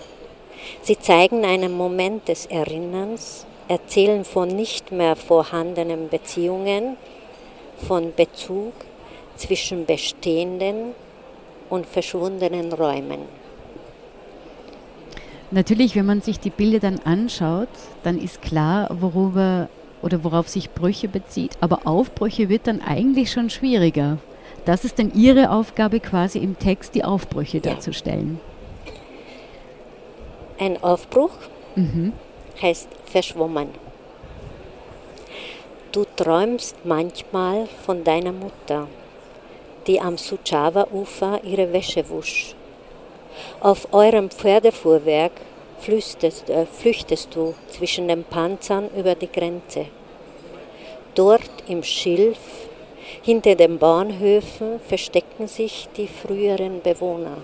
Sie 0.83 0.99
zeigen 0.99 1.45
einen 1.45 1.77
Moment 1.77 2.29
des 2.29 2.47
Erinnerns, 2.47 3.45
erzählen 3.69 4.25
von 4.25 4.49
nicht 4.49 4.91
mehr 4.91 5.17
vorhandenen 5.17 6.09
Beziehungen, 6.09 6.97
von 7.87 8.15
Bezug 8.15 8.73
zwischen 9.37 9.85
bestehenden 9.85 10.93
und 11.69 11.87
verschwundenen 11.87 12.73
Räumen. 12.73 13.21
Natürlich, 15.51 15.95
wenn 15.95 16.07
man 16.07 16.23
sich 16.23 16.41
die 16.41 16.51
Bilder 16.51 16.81
dann 16.81 17.01
anschaut, 17.05 17.69
dann 18.03 18.19
ist 18.19 18.41
klar, 18.41 18.89
worüber 18.99 19.69
oder 20.03 20.25
worauf 20.25 20.49
sich 20.49 20.71
Brüche 20.71 21.09
bezieht. 21.09 21.53
Aber 21.61 21.87
Aufbrüche 21.87 22.49
wird 22.49 22.67
dann 22.67 22.81
eigentlich 22.81 23.31
schon 23.31 23.51
schwieriger. 23.51 24.19
Das 24.65 24.85
ist 24.85 24.99
dann 24.99 25.13
Ihre 25.15 25.51
Aufgabe 25.51 26.01
quasi 26.01 26.39
im 26.39 26.59
Text, 26.59 26.95
die 26.95 27.05
Aufbrüche 27.05 27.59
Ja. 27.59 27.63
darzustellen. 27.73 28.41
Ein 30.59 30.83
Aufbruch 30.83 31.33
Mhm. 31.75 32.13
heißt 32.63 32.89
verschwommen. 33.07 33.69
Du 35.93 36.05
träumst 36.17 36.77
manchmal 36.85 37.67
von 37.85 38.03
deiner 38.05 38.33
Mutter, 38.33 38.89
die 39.87 40.01
am 40.01 40.17
Suceava-Ufer 40.17 41.41
ihre 41.45 41.73
Wäsche 41.73 42.09
wusch. 42.09 42.55
Auf 43.61 43.93
eurem 43.93 44.31
Pferdefuhrwerk 44.31 45.33
flüchtest, 45.81 46.49
äh, 46.49 46.67
flüchtest 46.67 47.35
du 47.35 47.55
zwischen 47.69 48.09
den 48.09 48.25
Panzern 48.25 48.89
über 48.97 49.15
die 49.15 49.31
Grenze. 49.31 49.87
Dort 51.15 51.51
im 51.69 51.83
Schilf, 51.83 52.39
hinter 53.23 53.55
den 53.55 53.79
Bahnhöfen, 53.79 54.81
verstecken 54.81 55.47
sich 55.49 55.89
die 55.97 56.09
früheren 56.09 56.81
Bewohner 56.83 57.39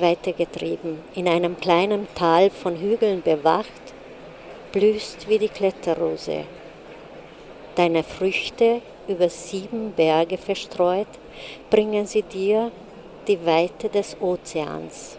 weitergetrieben. 0.00 0.98
In 1.14 1.28
einem 1.28 1.58
kleinen 1.58 2.08
Tal 2.14 2.50
von 2.50 2.76
Hügeln 2.76 3.22
bewacht, 3.22 3.66
blühst 4.72 5.28
wie 5.28 5.38
die 5.38 5.48
Kletterrose. 5.48 6.44
Deine 7.74 8.02
Früchte 8.02 8.80
über 9.08 9.28
sieben 9.28 9.92
Berge 9.92 10.38
verstreut, 10.38 11.08
bringen 11.70 12.06
sie 12.06 12.22
dir 12.22 12.70
die 13.26 13.44
Weite 13.44 13.88
des 13.88 14.16
Ozeans. 14.20 15.16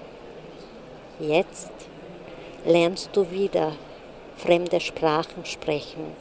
Jetzt 1.20 1.72
lernst 2.65 3.10
du 3.13 3.29
wieder 3.31 3.74
fremde 4.38 4.79
Sprachen 4.79 5.46
sprechen 5.46 6.15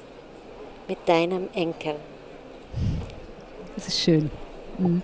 mit 0.89 0.99
deinem 1.07 1.49
Enkel. 1.55 1.95
Das 3.81 3.89
ist 3.89 4.01
schön. 4.01 4.31
Mhm. 4.77 5.01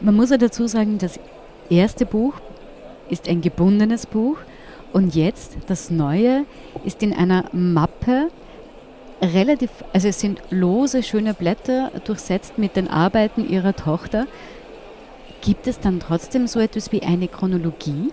Man 0.00 0.16
muss 0.16 0.30
ja 0.30 0.38
dazu 0.38 0.66
sagen, 0.66 0.96
das 0.96 1.20
erste 1.68 2.06
Buch 2.06 2.32
ist 3.10 3.28
ein 3.28 3.42
gebundenes 3.42 4.06
Buch 4.06 4.38
und 4.94 5.14
jetzt 5.14 5.58
das 5.66 5.90
neue 5.90 6.46
ist 6.84 7.02
in 7.02 7.12
einer 7.12 7.44
Mappe 7.52 8.30
relativ, 9.20 9.68
also 9.92 10.08
es 10.08 10.20
sind 10.20 10.40
lose, 10.48 11.02
schöne 11.02 11.34
Blätter 11.34 11.92
durchsetzt 12.06 12.56
mit 12.56 12.76
den 12.76 12.88
Arbeiten 12.88 13.46
ihrer 13.46 13.76
Tochter. 13.76 14.26
Gibt 15.42 15.66
es 15.66 15.80
dann 15.80 16.00
trotzdem 16.00 16.46
so 16.46 16.60
etwas 16.60 16.92
wie 16.92 17.02
eine 17.02 17.28
Chronologie? 17.28 18.10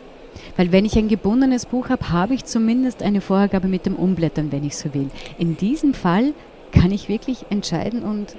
Weil 0.57 0.73
wenn 0.73 0.83
ich 0.83 0.97
ein 0.97 1.07
gebundenes 1.07 1.65
Buch 1.65 1.87
habe, 1.87 2.09
habe 2.11 2.33
ich 2.33 2.43
zumindest 2.43 3.01
eine 3.01 3.21
Vorgabe 3.21 3.69
mit 3.69 3.85
dem 3.85 3.95
Umblättern, 3.95 4.51
wenn 4.51 4.65
ich 4.65 4.75
so 4.75 4.93
will. 4.93 5.09
In 5.37 5.55
diesem 5.55 5.93
Fall 5.93 6.33
kann 6.73 6.91
ich 6.91 7.07
wirklich 7.07 7.45
entscheiden 7.49 8.03
und 8.03 8.35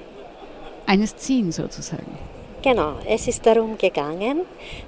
eines 0.87 1.17
ziehen 1.17 1.53
sozusagen. 1.53 2.19
Genau, 2.63 2.95
es 3.07 3.29
ist 3.29 3.47
darum 3.47 3.79
gegangen, 3.79 4.41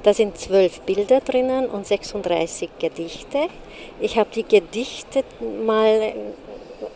da 0.02 0.12
sind 0.12 0.37
zwölf 0.37 0.81
Bilder 0.81 1.21
drinnen 1.21 1.67
und 1.67 1.87
36 1.87 2.71
Gedichte. 2.78 3.47
Ich 4.00 4.19
habe 4.19 4.31
die 4.35 4.43
Gedichte 4.43 5.23
mal 5.64 6.12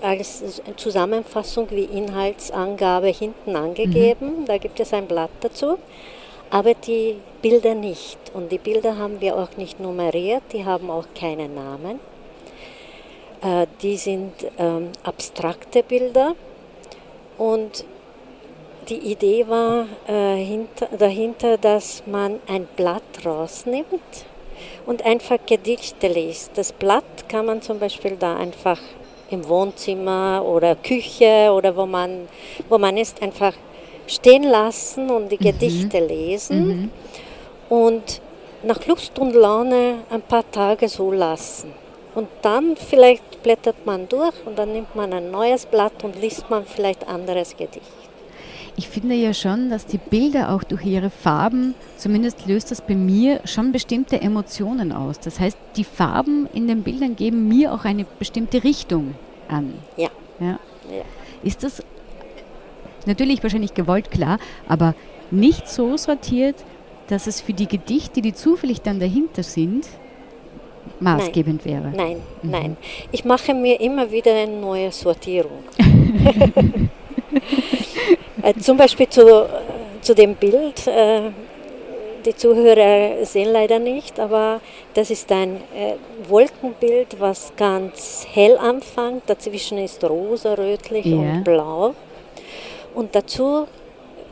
als 0.01 0.61
Zusammenfassung 0.77 1.69
wie 1.71 1.85
Inhaltsangabe 1.85 3.09
hinten 3.09 3.55
angegeben. 3.55 4.45
Da 4.47 4.59
gibt 4.59 4.81
es 4.81 4.93
ein 4.93 5.07
Blatt 5.07 5.31
dazu, 5.41 5.79
aber 6.51 6.75
die 6.75 7.17
Bilder 7.41 7.75
nicht. 7.75 8.19
Und 8.35 8.51
die 8.51 8.59
Bilder 8.59 8.99
haben 8.99 9.21
wir 9.21 9.37
auch 9.37 9.57
nicht 9.57 9.79
nummeriert, 9.79 10.43
die 10.53 10.65
haben 10.65 10.91
auch 10.91 11.07
keine 11.15 11.49
Namen. 11.49 12.01
Äh, 13.43 13.67
die 13.83 13.97
sind 13.97 14.33
ähm, 14.59 14.91
abstrakte 15.05 15.83
Bilder 15.83 16.35
und 17.39 17.85
die 18.89 18.99
Idee 18.99 19.47
war 19.49 19.87
äh, 20.07 20.37
hinter, 20.37 20.89
dahinter, 20.97 21.59
dass 21.59 22.03
man 22.07 22.41
ein 22.47 22.67
Blatt 22.77 23.03
rausnimmt 23.25 24.25
und 24.87 25.05
einfach 25.05 25.39
Gedichte 25.47 26.09
liest. 26.09 26.53
Das 26.55 26.73
Blatt 26.73 27.29
kann 27.29 27.47
man 27.47 27.63
zum 27.63 27.79
Beispiel 27.79 28.17
da 28.19 28.37
einfach 28.37 28.81
im 29.31 29.49
Wohnzimmer 29.49 30.45
oder 30.45 30.77
Küche 30.77 31.51
oder 31.53 31.75
wo 31.77 31.87
man, 31.87 32.29
wo 32.69 32.79
man 32.79 32.97
ist, 32.97 33.23
einfach 33.23 33.55
stehen 34.07 34.43
lassen 34.43 35.11
und 35.11 35.31
die 35.31 35.39
Gedichte 35.39 36.01
lesen 36.01 36.91
und 37.69 38.21
nach 38.63 38.87
Lust 38.87 39.19
und 39.19 39.33
Laune 39.35 40.01
ein 40.11 40.23
paar 40.23 40.49
Tage 40.51 40.89
so 40.89 41.11
lassen. 41.11 41.73
Und 42.15 42.29
dann 42.43 42.77
vielleicht 42.77 43.43
blättert 43.43 43.87
man 43.87 44.07
durch 44.09 44.35
und 44.45 44.59
dann 44.59 44.73
nimmt 44.73 44.95
man 44.95 45.13
ein 45.15 45.31
neues 45.31 45.65
Blatt 45.65 46.05
und 46.05 46.21
liest 46.21 46.51
man 46.51 46.67
vielleicht 46.67 47.09
anderes 47.09 47.57
Gedicht. 47.57 48.02
Ich 48.77 48.89
finde 48.89 49.15
ja 49.15 49.35
schon, 49.35 49.69
dass 49.69 49.85
die 49.85 49.99
Bilder 49.99 50.51
auch 50.51 50.65
durch 50.65 50.85
ihre 50.85 51.11
Farben, 51.11 51.75
zumindest 51.99 52.47
löst 52.47 52.71
das 52.71 52.81
bei 52.81 52.95
mir 52.95 53.41
schon 53.45 53.71
bestimmte 53.71 54.21
Emotionen 54.21 54.93
aus. 54.93 55.21
Das 55.21 55.39
heißt, 55.41 55.59
die 55.77 55.85
Farben 55.85 56.49
in 56.55 56.67
den 56.69 56.83
Bildern 56.83 57.15
geben 57.17 57.49
mir 57.49 57.75
auch 57.75 57.85
eine 57.85 58.07
bestimmte 58.19 58.65
Richtung 58.65 59.15
an. 59.49 59.75
Ja. 59.97 60.09
Ja. 60.41 60.59
Ja. 60.91 61.05
Ist 61.43 61.63
das 61.63 61.83
natürlich 63.05 63.43
wahrscheinlich 63.43 63.75
gewollt, 63.75 64.11
klar, 64.11 64.39
aber 64.69 64.95
nicht 65.31 65.69
so 65.69 65.97
sortiert, 65.97 66.57
dass 67.09 67.27
es 67.27 67.41
für 67.41 67.53
die 67.53 67.67
Gedichte, 67.67 68.23
die 68.23 68.33
zufällig 68.33 68.81
dann 68.81 69.01
dahinter 69.01 69.43
sind, 69.43 69.87
maßgebend 71.01 71.65
wäre. 71.65 71.93
Nein, 71.95 72.17
nein. 72.43 72.77
Ich 73.11 73.25
mache 73.25 73.53
mir 73.53 73.81
immer 73.81 74.11
wieder 74.11 74.33
eine 74.35 74.57
neue 74.57 74.91
Sortierung. 74.93 75.63
Äh, 78.43 78.55
Zum 78.55 78.77
Beispiel 78.77 79.09
zu, 79.09 79.49
zu 80.01 80.15
dem 80.15 80.35
Bild. 80.35 80.87
äh, 80.87 81.31
Die 82.25 82.37
Zuhörer 82.37 83.25
sehen 83.25 83.51
leider 83.53 83.79
nicht, 83.81 84.21
aber 84.21 84.61
das 84.95 85.11
ist 85.11 85.31
ein 85.33 85.57
äh, 85.75 85.95
Wolkenbild, 86.29 87.19
was 87.19 87.53
ganz 87.57 88.25
hell 88.33 88.57
anfängt. 88.59 89.23
Dazwischen 89.27 89.79
ist 89.79 90.05
rosa, 90.05 90.55
rötlich 90.55 91.05
Ja. 91.07 91.17
und 91.17 91.45
blau. 91.45 91.95
Und 92.95 93.15
dazu 93.15 93.67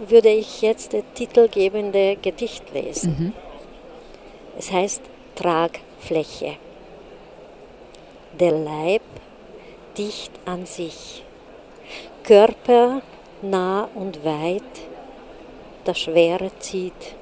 würde 0.07 0.29
ich 0.29 0.63
jetzt 0.63 0.93
das 0.95 1.03
titelgebende 1.15 2.17
Gedicht 2.23 2.65
lesen. 2.73 3.33
Es 4.59 4.71
heißt 4.71 5.03
Tragfläche. 5.35 6.53
Der 8.39 8.53
Leib 8.53 9.03
dicht 9.99 10.31
an 10.47 10.65
sich, 10.65 11.25
Körper 12.23 13.03
nah 13.43 13.89
und 13.95 14.25
weit, 14.25 14.63
das 15.85 15.99
Schwere 15.99 16.51
zieht, 16.59 17.15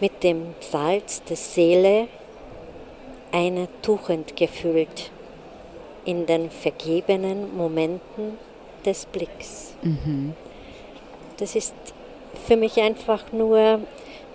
mit 0.00 0.22
dem 0.22 0.54
Salz 0.60 1.22
der 1.24 1.36
Seele 1.36 2.08
eine 3.32 3.68
Tuchend 3.82 4.36
gefüllt. 4.36 5.10
in 6.04 6.26
den 6.26 6.50
vergebenen 6.50 7.56
Momenten 7.56 8.38
des 8.84 9.06
Blicks. 9.06 9.74
Das 11.38 11.56
ist 11.56 11.74
für 12.46 12.56
mich 12.56 12.80
einfach 12.80 13.32
nur 13.32 13.80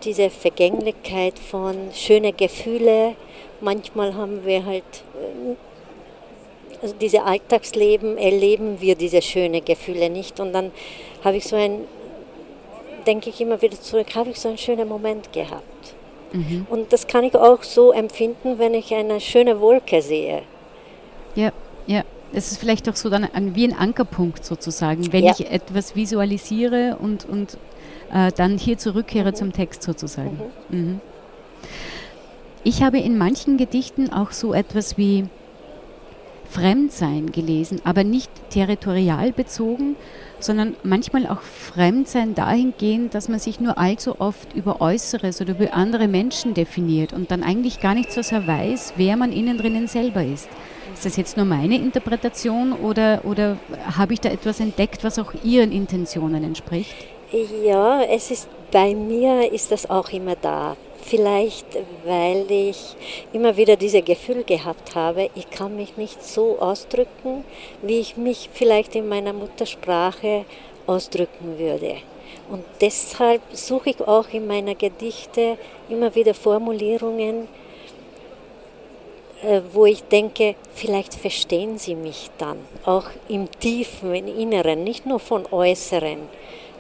diese 0.04 0.30
Vergänglichkeit 0.30 1.38
von 1.38 1.90
schönen 1.94 2.36
Gefühlen. 2.36 3.16
Manchmal 3.62 4.16
haben 4.16 4.46
wir 4.46 4.66
halt, 4.66 4.84
äh, 4.84 5.56
diese 7.02 7.24
Alltagsleben, 7.24 8.18
erleben 8.18 8.82
wir 8.82 8.96
diese 8.96 9.22
schönen 9.22 9.64
Gefühle 9.64 10.10
nicht. 10.10 10.40
Und 10.40 10.54
dann 10.54 10.72
habe 11.24 11.38
ich 11.38 11.46
so 11.46 11.56
ein, 11.56 11.82
denke 13.06 13.30
ich 13.30 13.42
immer 13.42 13.62
wieder 13.62 13.80
zurück, 13.80 14.08
habe 14.16 14.30
ich 14.32 14.40
so 14.40 14.50
einen 14.50 14.58
schönen 14.58 14.88
Moment 14.88 15.32
gehabt. 15.34 15.64
Und 16.70 16.94
das 16.94 17.08
kann 17.08 17.24
ich 17.24 17.34
auch 17.34 17.64
so 17.64 17.92
empfinden, 17.92 18.60
wenn 18.60 18.76
ich 18.76 18.94
eine 18.94 19.20
schöne 19.20 19.60
Wolke 19.60 20.02
sehe. 20.02 20.44
Ja, 21.36 21.52
ja. 21.88 22.04
Es 22.32 22.52
ist 22.52 22.60
vielleicht 22.60 22.88
auch 22.88 22.96
so 22.96 23.10
dann 23.10 23.24
ein, 23.24 23.56
wie 23.56 23.64
ein 23.64 23.74
Ankerpunkt 23.76 24.46
sozusagen, 24.46 25.12
wenn 25.12 25.24
Ja. 25.24 25.32
ich 25.32 25.50
etwas 25.50 25.96
visualisiere 25.96 26.98
und, 27.02 27.28
und 27.28 27.58
äh, 28.14 28.32
dann 28.32 28.60
hier 28.60 28.78
zurückkehre 28.78 29.34
zum 29.34 29.52
Text 29.52 29.82
sozusagen. 29.82 30.40
Mhm. 30.70 31.02
Ich 32.64 32.84
habe 32.84 33.00
in 33.00 33.18
manchen 33.18 33.58
Gedichten 33.58 34.14
auch 34.14 34.32
so 34.32 34.54
etwas 34.54 34.96
wie 35.00 35.26
Fremdsein 36.50 37.32
gelesen, 37.32 37.82
aber 37.84 38.04
nicht 38.04 38.32
territorial 38.50 39.32
bezogen, 39.32 39.96
sondern 40.40 40.76
manchmal 40.84 41.28
auch 41.28 41.42
Fremdsein 41.42 42.34
dahingehend, 42.34 43.14
dass 43.14 43.30
man 43.30 43.40
sich 43.40 43.60
nur 43.60 43.78
allzu 43.78 44.20
oft 44.20 44.54
über 44.54 44.82
Äußeres 44.82 45.42
oder 45.42 45.52
über 45.52 45.74
andere 45.74 46.08
Menschen 46.08 46.54
definiert 46.54 47.14
und 47.14 47.32
dann 47.32 47.44
eigentlich 47.44 47.80
gar 47.80 47.94
nicht 47.94 48.12
so 48.12 48.22
sehr 48.22 48.48
weiß, 48.48 48.94
wer 48.96 49.16
man 49.18 49.32
innen 49.32 49.58
drinnen 49.58 49.88
selber 49.88 50.24
ist. 50.24 50.50
Ist 50.94 51.06
das 51.06 51.18
jetzt 51.18 51.38
nur 51.38 51.46
meine 51.46 51.76
Interpretation 51.76 52.74
oder, 52.74 53.22
oder 53.26 53.58
habe 53.98 54.14
ich 54.14 54.22
da 54.22 54.30
etwas 54.30 54.60
entdeckt, 54.60 55.04
was 55.04 55.20
auch 55.20 55.34
Ihren 55.44 55.72
Intentionen 55.72 56.44
entspricht? 56.44 56.96
Ja, 57.64 58.02
es 58.02 58.32
ist 58.32 58.50
bei 58.72 58.96
mir 58.96 59.52
ist 59.52 59.72
das 59.72 59.90
auch 59.90 60.10
immer 60.10 60.36
da. 60.36 60.76
Vielleicht, 61.02 61.66
weil 62.06 62.50
ich 62.52 62.96
immer 63.34 63.58
wieder 63.58 63.76
dieses 63.76 64.06
Gefühl 64.06 64.44
gehabt 64.44 64.96
habe, 64.96 65.30
ich 65.36 65.50
kann 65.50 65.76
mich 65.76 65.98
nicht 65.98 66.24
so 66.24 66.60
ausdrücken, 66.60 67.44
wie 67.82 68.00
ich 68.00 68.18
mich 68.18 68.50
vielleicht 68.54 68.96
in 68.96 69.08
meiner 69.08 69.34
Muttersprache 69.34 70.46
ausdrücken 70.86 71.58
würde. 71.58 71.98
Und 72.50 72.64
deshalb 72.82 73.42
suche 73.52 73.92
ich 73.92 74.02
auch 74.02 74.28
in 74.32 74.48
meiner 74.48 74.76
Gedichte 74.76 75.58
immer 75.88 76.14
wieder 76.16 76.34
Formulierungen, 76.34 77.48
äh, 79.44 79.62
wo 79.72 79.86
ich 79.86 80.04
denke, 80.04 80.56
vielleicht 80.74 81.14
verstehen 81.14 81.78
sie 81.78 81.96
mich 81.96 82.30
dann, 82.38 82.58
auch 82.86 83.06
im 83.28 83.50
tiefen, 83.52 84.14
im 84.16 84.28
Inneren, 84.28 84.84
nicht 84.84 85.06
nur 85.06 85.20
von 85.20 85.46
Äußeren. 85.52 86.18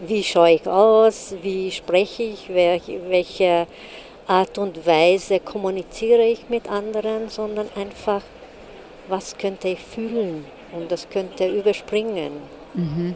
Wie 0.01 0.23
schaue 0.23 0.51
ich 0.51 0.67
aus, 0.67 1.35
wie 1.41 1.71
spreche 1.71 2.23
ich, 2.23 2.49
welche, 2.49 3.09
welche 3.09 3.67
Art 4.29 4.57
und 4.59 4.85
Weise 4.85 5.39
kommuniziere 5.39 6.23
ich 6.23 6.47
mit 6.49 6.69
anderen, 6.69 7.29
sondern 7.29 7.67
einfach, 7.75 8.21
was 9.07 9.35
könnte 9.37 9.69
ich 9.69 9.79
fühlen 9.79 10.45
und 10.71 10.91
das 10.91 11.09
könnte 11.09 11.47
überspringen. 11.47 12.33
Mhm. 12.75 13.15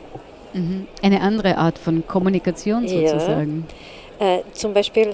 Eine 1.01 1.21
andere 1.21 1.57
Art 1.57 1.77
von 1.77 2.05
Kommunikation 2.07 2.85
Ja. 2.85 3.09
sozusagen. 3.09 3.65
Äh, 4.19 4.39
zum 4.53 4.73
Beispiel, 4.73 5.13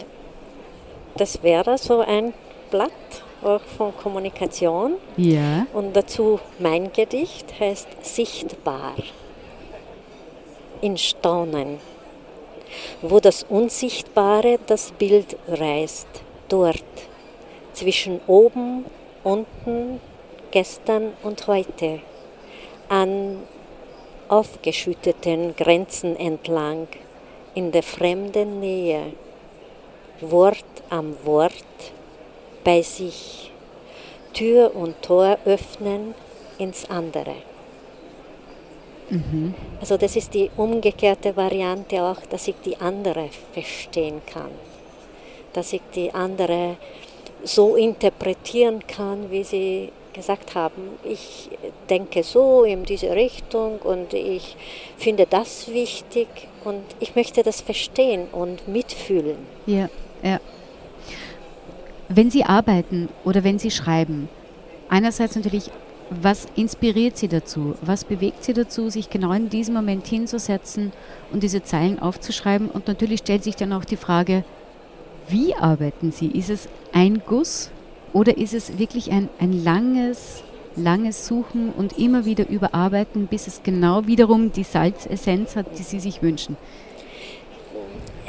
das 1.16 1.42
wäre 1.44 1.78
so 1.78 2.00
ein 2.00 2.34
Blatt 2.72 2.92
auch 3.42 3.62
von 3.62 3.96
Kommunikation. 3.96 4.94
Ja. 5.18 5.66
Und 5.74 5.96
dazu 5.96 6.40
mein 6.60 6.92
Gedicht 6.92 7.60
heißt 7.60 7.88
Sichtbar. 8.06 8.94
In 10.82 10.98
Staunen, 10.98 11.80
wo 13.02 13.20
das 13.20 13.44
Unsichtbare 13.44 14.60
das 14.68 14.92
Bild 14.92 15.38
reißt, 15.48 16.08
dort, 16.48 16.84
zwischen 17.74 18.20
oben, 18.28 18.86
unten, 19.24 20.00
gestern 20.52 21.14
und 21.24 21.48
heute, 21.48 22.00
an 22.90 23.38
aufgeschütteten 24.28 25.56
Grenzen 25.56 26.16
entlang, 26.16 26.88
in 27.56 27.72
der 27.72 27.84
fremden 27.84 28.60
Nähe, 28.60 29.14
Wort 30.22 30.66
am 30.90 31.16
Wort, 31.24 31.54
bei 32.64 32.82
sich, 32.82 33.52
Tür 34.34 34.76
und 34.76 35.02
Tor 35.02 35.38
öffnen 35.46 36.14
ins 36.58 36.90
andere. 36.90 37.36
Also 39.80 39.98
das 39.98 40.16
ist 40.16 40.34
die 40.34 40.50
umgekehrte 40.56 41.36
Variante 41.36 42.02
auch, 42.04 42.22
dass 42.30 42.48
ich 42.48 42.56
die 42.64 42.78
andere 42.78 43.30
verstehen 43.54 44.22
kann, 44.26 44.52
dass 45.54 45.74
ich 45.74 45.82
die 45.96 46.14
andere 46.14 46.78
so 47.44 47.76
interpretieren 47.76 48.86
kann, 48.86 49.32
wie 49.32 49.44
sie 49.44 49.92
gesagt 50.14 50.56
haben, 50.56 50.98
ich 51.04 51.50
denke 51.90 52.24
so 52.24 52.64
in 52.64 52.84
diese 52.84 53.16
Richtung 53.16 53.80
und 53.80 54.14
ich 54.14 54.58
finde 54.98 55.26
das 55.30 55.70
wichtig 55.72 56.28
und 56.66 56.84
ich 57.00 57.16
möchte 57.16 57.44
das 57.44 57.62
verstehen 57.62 58.28
und 58.32 58.68
mitfühlen. 58.68 59.38
Ja, 59.66 59.90
ja. 60.24 60.40
Wenn 62.10 62.32
Sie 62.32 62.44
arbeiten 62.44 63.08
oder 63.24 63.44
wenn 63.44 63.60
Sie 63.60 63.72
schreiben, 63.72 64.30
einerseits 64.90 65.36
natürlich, 65.36 65.70
was 66.10 66.48
inspiriert 66.56 67.18
Sie 67.18 67.28
dazu? 67.28 67.76
Was 67.82 68.04
bewegt 68.04 68.44
Sie 68.44 68.54
dazu, 68.54 68.90
sich 68.90 69.10
genau 69.10 69.32
in 69.32 69.50
diesem 69.50 69.76
Moment 69.76 70.08
hinzusetzen 70.08 70.92
und 71.32 71.44
diese 71.44 71.64
Zeilen 71.64 72.00
aufzuschreiben? 72.00 72.70
Und 72.70 72.88
natürlich 72.88 73.20
stellt 73.20 73.44
sich 73.44 73.56
dann 73.56 73.74
auch 73.74 73.86
die 73.86 73.98
Frage, 73.98 74.44
wie 75.28 75.54
arbeiten 75.54 76.12
Sie? 76.12 76.28
Ist 76.28 76.50
es 76.50 76.68
ein 76.94 77.22
Guss 77.26 77.70
oder 78.14 78.38
ist 78.38 78.56
es 78.56 78.80
wirklich 78.80 79.12
ein, 79.12 79.30
ein 79.40 79.64
langes, 79.64 80.44
langes 80.76 81.28
Suchen 81.28 81.72
und 81.78 82.00
immer 82.00 82.26
wieder 82.26 82.50
überarbeiten, 82.50 83.28
bis 83.28 83.46
es 83.46 83.62
genau 83.62 84.08
wiederum 84.08 84.52
die 84.52 84.64
Salzessenz 84.64 85.56
hat, 85.56 85.78
die 85.78 85.84
Sie 85.84 86.00
sich 86.00 86.24
wünschen? 86.24 86.58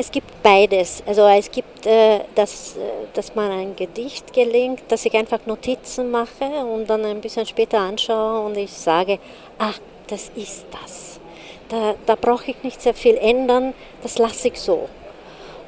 Es 0.01 0.11
gibt 0.11 0.43
beides. 0.43 1.03
Also 1.05 1.29
es 1.29 1.51
gibt, 1.51 1.85
äh, 1.85 2.21
dass, 2.35 2.75
äh, 2.79 2.81
dass 3.13 3.35
man 3.35 3.51
ein 3.51 3.77
Gedicht 3.77 4.33
gelingt, 4.33 4.81
dass 4.89 5.05
ich 5.05 5.13
einfach 5.13 5.41
Notizen 5.45 6.11
mache 6.11 6.47
und 6.47 6.89
dann 6.89 7.05
ein 7.05 7.21
bisschen 7.21 7.45
später 7.45 7.81
anschaue 7.81 8.47
und 8.47 8.57
ich 8.57 8.73
sage, 8.73 9.19
ah, 9.59 9.75
das 10.07 10.31
ist 10.35 10.65
das. 10.71 11.21
Da, 11.69 11.97
da 12.07 12.15
brauche 12.15 12.51
ich 12.51 12.63
nicht 12.63 12.81
sehr 12.81 12.95
viel 12.95 13.17
ändern, 13.17 13.75
das 14.03 14.17
lasse 14.17 14.49
ich 14.49 14.59
so. 14.59 14.89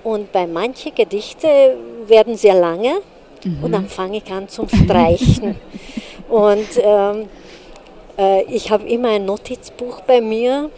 Und 0.02 0.32
bei 0.32 0.46
manchen 0.46 0.94
Gedichte 0.94 1.76
werden 2.06 2.34
sehr 2.38 2.54
lange 2.54 3.02
und 3.60 3.70
dann 3.70 3.86
fange 3.86 4.16
ich 4.16 4.32
an 4.32 4.48
zum 4.48 4.66
Streichen. 4.66 5.56
und 6.30 6.68
ähm, 6.82 7.28
äh, 8.16 8.44
ich 8.44 8.70
habe 8.70 8.88
immer 8.88 9.10
ein 9.10 9.26
Notizbuch 9.26 10.00
bei 10.00 10.22
mir 10.22 10.70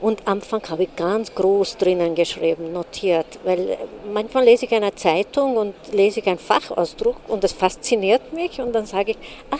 und 0.00 0.20
am 0.26 0.34
Anfang 0.38 0.62
habe 0.68 0.84
ich 0.84 0.96
ganz 0.96 1.34
groß 1.34 1.76
drinnen 1.76 2.14
geschrieben, 2.14 2.72
notiert, 2.72 3.26
weil 3.44 3.70
äh, 3.70 3.76
manchmal 4.12 4.44
lese 4.44 4.66
ich 4.66 4.72
eine 4.72 4.94
Zeitung 4.94 5.56
und 5.56 5.74
lese 5.92 6.20
ich 6.20 6.26
einen 6.26 6.38
Fachausdruck 6.38 7.16
und 7.28 7.42
das 7.44 7.52
fasziniert 7.52 8.32
mich 8.32 8.60
und 8.60 8.72
dann 8.72 8.86
sage 8.86 9.12
ich, 9.12 9.18
ach, 9.50 9.58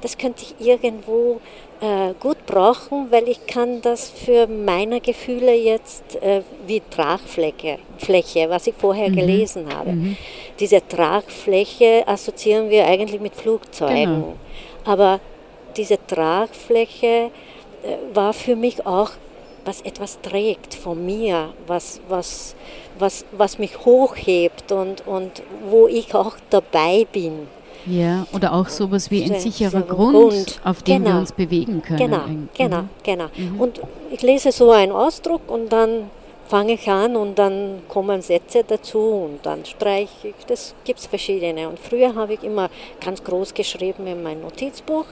das 0.00 0.16
könnte 0.16 0.44
ich 0.44 0.66
irgendwo 0.66 1.40
äh, 1.80 2.14
gut 2.20 2.46
brauchen, 2.46 3.10
weil 3.10 3.28
ich 3.28 3.46
kann 3.46 3.82
das 3.82 4.10
für 4.10 4.46
meine 4.46 5.00
Gefühle 5.00 5.54
jetzt 5.54 6.16
äh, 6.22 6.42
wie 6.66 6.82
Tragfläche, 6.90 7.78
Fläche, 7.98 8.48
was 8.48 8.66
ich 8.66 8.74
vorher 8.76 9.10
gelesen 9.10 9.66
habe. 9.74 10.16
Diese 10.58 10.86
Tragfläche 10.86 12.04
assoziieren 12.06 12.70
wir 12.70 12.86
eigentlich 12.86 13.20
mit 13.20 13.34
Flugzeugen. 13.34 13.96
Genau. 14.04 14.34
Aber 14.84 15.20
diese 15.76 15.98
Tragfläche 16.06 17.30
äh, 17.82 18.14
war 18.14 18.32
für 18.32 18.56
mich 18.56 18.86
auch, 18.86 19.10
was 19.64 19.80
etwas 19.82 20.20
trägt 20.22 20.74
von 20.74 21.04
mir, 21.04 21.50
was, 21.66 22.00
was, 22.08 22.54
was, 22.98 23.24
was 23.32 23.58
mich 23.58 23.84
hochhebt 23.84 24.72
und, 24.72 25.06
und 25.06 25.42
wo 25.68 25.86
ich 25.86 26.14
auch 26.14 26.36
dabei 26.50 27.06
bin. 27.12 27.46
Ja, 27.86 28.26
oder 28.34 28.52
auch 28.52 28.68
sowas 28.68 29.10
wie 29.10 29.24
ein 29.24 29.40
sicherer 29.40 29.80
Grund, 29.82 30.12
Grund. 30.14 30.60
auf 30.64 30.82
dem 30.82 31.02
wir 31.02 31.08
Genau. 31.10 31.20
uns 31.20 31.32
bewegen 31.32 31.80
können. 31.82 31.98
Genau, 31.98 32.22
eigentlich. 32.24 32.58
genau, 32.58 32.82
Mhm. 32.82 32.88
genau. 33.02 33.28
Und 33.62 33.80
ich 34.10 34.20
lese 34.22 34.52
so 34.52 34.70
einen 34.70 34.92
Ausdruck 34.92 35.50
und 35.50 35.70
dann 35.72 36.10
fange 36.50 36.72
ich 36.72 36.88
an 36.88 37.14
und 37.14 37.38
dann 37.38 37.82
kommen 37.86 38.20
Sätze 38.22 38.64
dazu 38.66 38.98
und 38.98 39.46
dann 39.46 39.64
streiche 39.64 40.28
ich. 40.28 40.46
Das 40.48 40.74
gibt 40.84 40.98
es 40.98 41.06
verschiedene. 41.06 41.68
Und 41.68 41.78
früher 41.78 42.12
habe 42.16 42.34
ich 42.34 42.42
immer 42.42 42.68
ganz 43.00 43.22
groß 43.22 43.54
geschrieben 43.54 44.06
in 44.08 44.20
mein 44.22 44.40
Notizbuch. 44.40 45.04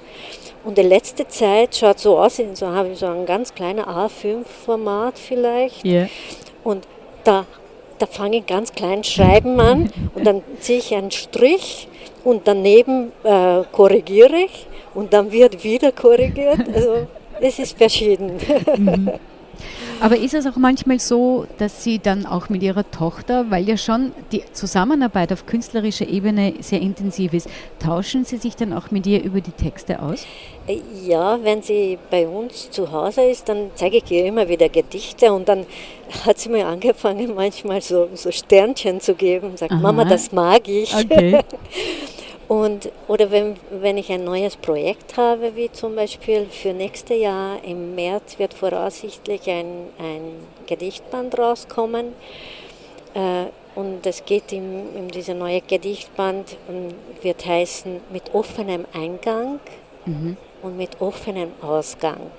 Und 0.65 0.77
die 0.77 0.83
letzte 0.83 1.29
Zeit 1.29 1.77
schaut 1.77 2.01
so 2.01 2.19
aus, 2.19 2.43
so 2.55 2.67
habe 2.67 2.89
ich 2.89 2.99
so 2.99 3.07
ein 3.07 3.25
ganz 3.25 3.55
kleines 3.55 3.85
A5-Format 3.85 5.17
vielleicht. 5.17 5.87
Ja. 5.87 6.09
Und 6.65 6.85
da, 7.23 7.47
da 7.99 8.07
fange 8.07 8.39
ich 8.39 8.47
ganz 8.47 8.73
klein 8.73 9.05
schreiben 9.05 9.61
an 9.61 9.93
und 10.17 10.27
dann 10.27 10.43
ziehe 10.59 10.81
ich 10.81 10.93
einen 10.93 11.13
Strich 11.13 11.87
und 12.25 12.49
daneben 12.49 13.13
äh, 13.23 13.63
korrigiere 13.71 14.39
ich 14.39 14.67
und 14.93 15.13
dann 15.13 15.31
wird 15.31 15.63
wieder 15.63 15.93
korrigiert. 15.93 16.67
Also 16.75 17.07
es 17.41 17.61
ist 17.61 17.79
verschieden. 17.79 18.41
Aber 20.01 20.17
ist 20.17 20.35
es 20.35 20.47
auch 20.47 20.57
manchmal 20.57 20.99
so, 20.99 21.47
dass 21.59 21.83
Sie 21.83 21.99
dann 21.99 22.25
auch 22.25 22.49
mit 22.49 22.63
Ihrer 22.63 22.89
Tochter, 22.91 23.51
weil 23.51 23.69
ja 23.69 23.77
schon 23.77 24.13
die 24.33 24.43
Zusammenarbeit 24.53 25.33
auf 25.33 25.47
künstlerischer 25.47 26.07
Ebene 26.07 26.55
sehr 26.61 26.81
intensiv 26.81 27.33
ist, 27.33 27.49
tauschen 27.79 28.25
Sie 28.25 28.37
sich 28.37 28.55
dann 28.57 28.73
auch 28.73 28.91
mit 28.91 29.07
ihr 29.07 29.23
über 29.23 29.41
die 29.41 29.53
Texte 29.53 30.01
aus? 30.01 30.25
Ja, 31.05 31.39
wenn 31.43 31.63
sie 31.63 31.99
bei 32.11 32.29
uns 32.29 32.71
zu 32.71 32.93
Hause 32.93 33.23
ist, 33.23 33.49
dann 33.49 33.71
zeige 33.75 33.99
ich 33.99 34.11
ihr 34.11 34.27
immer 34.27 34.49
wieder 34.49 34.69
Gedichte 34.69 35.33
und 35.33 35.49
dann 35.49 35.65
hat 36.27 36.39
sie 36.39 36.51
mir 36.51 36.67
angefangen, 36.67 37.35
manchmal 37.35 37.81
so, 37.81 38.09
so 38.13 38.31
Sternchen 38.31 39.01
zu 39.01 39.15
geben 39.15 39.51
und 39.51 39.59
sagt, 39.59 39.73
Aha. 39.73 39.81
Mama, 39.81 40.05
das 40.05 40.31
mag 40.31 40.69
ich. 40.69 40.95
Okay. 40.95 41.41
Und, 42.49 42.91
oder 43.09 43.31
wenn, 43.31 43.57
wenn 43.71 43.99
ich 43.99 44.11
ein 44.11 44.25
neues 44.25 44.57
Projekt 44.57 45.19
habe, 45.19 45.55
wie 45.55 45.71
zum 45.71 45.95
Beispiel 45.95 46.47
für 46.47 46.73
nächstes 46.73 47.21
Jahr 47.21 47.63
im 47.63 47.95
März 47.95 48.39
wird 48.39 48.55
voraussichtlich 48.55 49.49
ein, 49.51 49.91
ein 49.99 50.47
Gedichtband 50.67 51.39
rauskommen. 51.39 52.15
Äh, 53.13 53.47
und 53.75 54.05
es 54.07 54.25
geht 54.25 54.51
in, 54.53 54.97
in 54.97 55.09
dieser 55.09 55.35
neue 55.35 55.61
Gedichtband, 55.61 56.57
wird 57.23 57.45
heißen 57.45 58.01
mit 58.11 58.35
offenem 58.35 58.87
Eingang 58.95 59.61
mhm. 60.07 60.37
und 60.63 60.77
mit 60.77 61.01
offenem 61.01 61.53
Ausgang. 61.61 62.31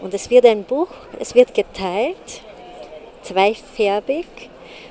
Und 0.00 0.14
es 0.14 0.30
wird 0.30 0.46
ein 0.46 0.62
Buch, 0.62 0.88
es 1.18 1.34
wird 1.34 1.52
geteilt, 1.52 2.42
zweifärbig 3.22 4.26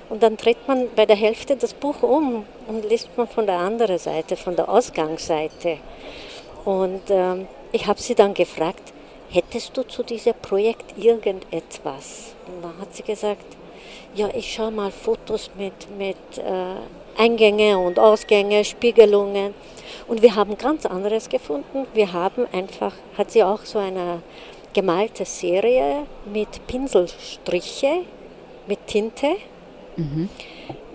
und 0.09 0.21
dann 0.21 0.37
dreht 0.37 0.67
man 0.67 0.87
bei 0.95 1.05
der 1.05 1.15
Hälfte 1.15 1.55
das 1.55 1.73
Buch 1.73 2.03
um 2.03 2.45
und 2.67 2.87
liest 2.87 3.09
man 3.17 3.27
von 3.27 3.45
der 3.45 3.57
anderen 3.57 3.97
Seite, 3.97 4.35
von 4.35 4.55
der 4.55 4.69
Ausgangsseite. 4.69 5.77
Und 6.63 7.01
ähm, 7.09 7.47
ich 7.71 7.87
habe 7.87 8.01
sie 8.01 8.15
dann 8.15 8.33
gefragt, 8.33 8.93
hättest 9.29 9.75
du 9.75 9.83
zu 9.83 10.03
diesem 10.03 10.33
Projekt 10.41 10.97
irgendetwas? 10.97 12.35
Und 12.47 12.63
dann 12.63 12.77
hat 12.79 12.95
sie 12.95 13.03
gesagt, 13.03 13.45
ja, 14.15 14.29
ich 14.33 14.53
schaue 14.53 14.71
mal 14.71 14.91
Fotos 14.91 15.49
mit, 15.57 15.73
mit 15.97 16.15
äh, 16.37 17.21
Eingänge 17.21 17.77
und 17.77 17.99
Ausgänge, 17.99 18.63
Spiegelungen. 18.63 19.53
Und 20.07 20.21
wir 20.21 20.35
haben 20.35 20.57
ganz 20.57 20.85
anderes 20.85 21.29
gefunden. 21.29 21.87
Wir 21.93 22.13
haben 22.13 22.47
einfach, 22.51 22.93
hat 23.17 23.31
sie 23.31 23.43
auch 23.43 23.65
so 23.65 23.79
eine 23.79 24.21
gemalte 24.73 25.25
Serie 25.25 26.03
mit 26.31 26.67
Pinselstriche, 26.67 28.01
mit 28.67 28.87
Tinte 28.87 29.35
Mhm. 29.97 30.29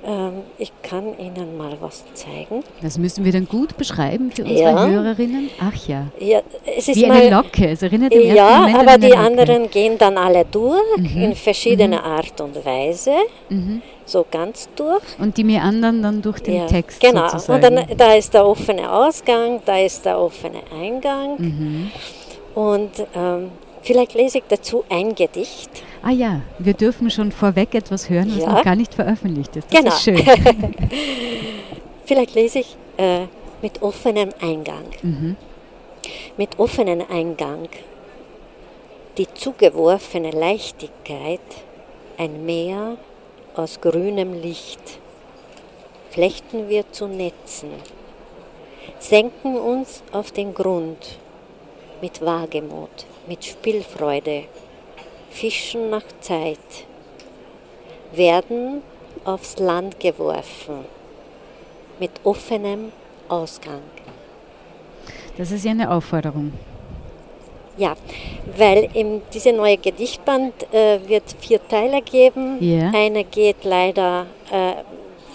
Ähm, 0.03 0.33
ich 0.57 0.73
kann 0.83 1.19
Ihnen 1.19 1.59
mal 1.59 1.77
was 1.81 2.05
zeigen. 2.15 2.65
Das 2.81 2.97
müssen 2.97 3.25
wir 3.25 3.33
dann 3.33 3.47
gut 3.47 3.77
beschreiben 3.77 4.31
für 4.33 4.45
unsere 4.45 4.71
ja. 4.71 4.87
Hörerinnen. 4.87 5.51
Ach 5.61 5.87
ja. 5.87 6.07
ja 6.19 6.41
es 6.65 6.89
ist 6.89 6.97
Wie 6.97 7.07
mal, 7.07 7.21
eine 7.21 7.31
Locke. 7.31 7.69
Es 7.69 7.83
erinnert 7.83 8.15
im 8.15 8.35
Ja, 8.35 8.61
Moment 8.61 8.79
aber 8.79 8.99
die 8.99 9.15
anderen 9.15 9.71
gehen 9.71 9.99
dann 9.99 10.17
alle 10.17 10.47
durch 10.47 10.81
mhm. 10.97 11.23
in 11.23 11.35
verschiedener 11.35 11.99
mhm. 11.99 12.05
Art 12.05 12.41
und 12.41 12.65
Weise. 12.65 13.13
Mhm. 13.51 13.83
So 14.07 14.25
ganz 14.31 14.71
durch. 14.75 15.03
Und 15.19 15.37
die 15.37 15.45
mir 15.45 15.63
anderen 15.63 16.03
dann 16.03 16.23
durch 16.23 16.41
den 16.41 16.55
ja, 16.55 16.67
Text. 16.67 17.01
Genau. 17.01 17.29
Sozusagen. 17.29 17.65
Und 17.65 17.77
dann 17.77 17.97
da 17.97 18.15
ist 18.15 18.33
der 18.33 18.47
offene 18.47 18.91
Ausgang, 18.91 19.61
da 19.67 19.79
ist 19.79 20.05
der 20.07 20.19
offene 20.19 20.61
Eingang. 20.73 21.37
Mhm. 21.39 21.91
Und 22.55 22.91
ähm, 23.15 23.51
Vielleicht 23.83 24.15
lese 24.15 24.39
ich 24.39 24.45
dazu 24.49 24.85
ein 24.89 25.15
Gedicht. 25.15 25.71
Ah 26.03 26.11
ja, 26.11 26.41
wir 26.59 26.75
dürfen 26.75 27.11
schon 27.11 27.33
vorweg 27.33 27.75
etwas 27.75 28.09
hören, 28.09 28.31
was 28.35 28.45
ja. 28.45 28.53
noch 28.53 28.63
gar 28.63 28.75
nicht 28.75 28.95
veröffentlicht 28.95 29.57
ist. 29.57 29.73
Das 29.73 29.81
genau. 29.81 29.95
ist 29.95 30.03
schön. 30.03 30.17
Vielleicht 32.07 32.35
lese 32.35 32.61
ich 32.61 32.77
äh, 32.97 33.27
mit 33.63 33.83
offenem 33.83 34.31
Eingang. 34.41 34.85
Mhm. 35.03 35.37
Mit 36.37 36.59
offenem 36.59 37.03
Eingang. 37.11 37.69
Die 39.19 39.27
zugeworfene 39.35 40.31
Leichtigkeit, 40.31 41.41
ein 42.17 42.47
Meer 42.47 42.97
aus 43.55 43.81
grünem 43.81 44.41
Licht. 44.41 44.81
Flechten 46.11 46.69
wir 46.69 46.91
zu 46.91 47.07
Netzen, 47.07 47.71
senken 48.99 49.57
uns 49.57 50.03
auf 50.13 50.33
den 50.33 50.55
Grund 50.55 51.19
mit 52.01 52.25
Wagemut 52.25 53.07
mit 53.31 53.45
Spielfreude, 53.45 54.45
fischen 55.31 55.91
nach 55.91 56.05
Zeit, 56.21 56.59
werden 58.13 58.83
aufs 59.25 59.59
Land 59.59 60.01
geworfen 60.01 60.85
mit 61.99 62.11
offenem 62.25 62.93
Ausgang. 63.29 63.83
Das 65.37 65.53
ist 65.53 65.65
ja 65.65 65.71
eine 65.71 65.91
Aufforderung. 65.91 66.53
Ja, 67.77 67.95
weil 68.57 68.91
in 68.93 69.23
diese 69.33 69.53
neue 69.53 69.79
Gedichtband 69.79 70.53
äh, 70.73 70.99
wird 71.07 71.25
vier 71.39 71.67
Teile 71.67 72.03
geben. 72.03 72.59
Yeah. 72.61 72.93
Einer 72.93 73.25
geht 73.25 73.65
leider 73.65 74.27
äh, 74.51 74.83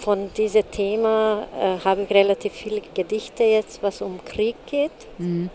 von 0.00 0.30
diesem 0.36 0.70
Thema, 0.70 1.46
äh, 1.58 1.84
habe 1.84 2.02
ich 2.02 2.10
relativ 2.10 2.52
viele 2.52 2.82
Gedichte 2.94 3.42
jetzt, 3.42 3.82
was 3.82 4.00
um 4.00 4.24
Krieg 4.24 4.54
geht. 4.66 4.92
Mhm. 5.18 5.50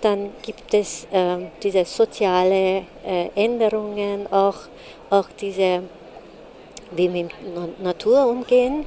Dann 0.00 0.30
gibt 0.42 0.72
es 0.72 1.06
äh, 1.12 1.36
diese 1.62 1.84
soziale 1.84 2.84
äh, 3.04 3.28
Änderungen, 3.34 4.26
auch, 4.32 4.56
auch 5.10 5.28
diese, 5.40 5.82
wie 6.92 7.12
wir 7.12 7.24
mit 7.24 7.82
Natur 7.82 8.26
umgehen. 8.26 8.86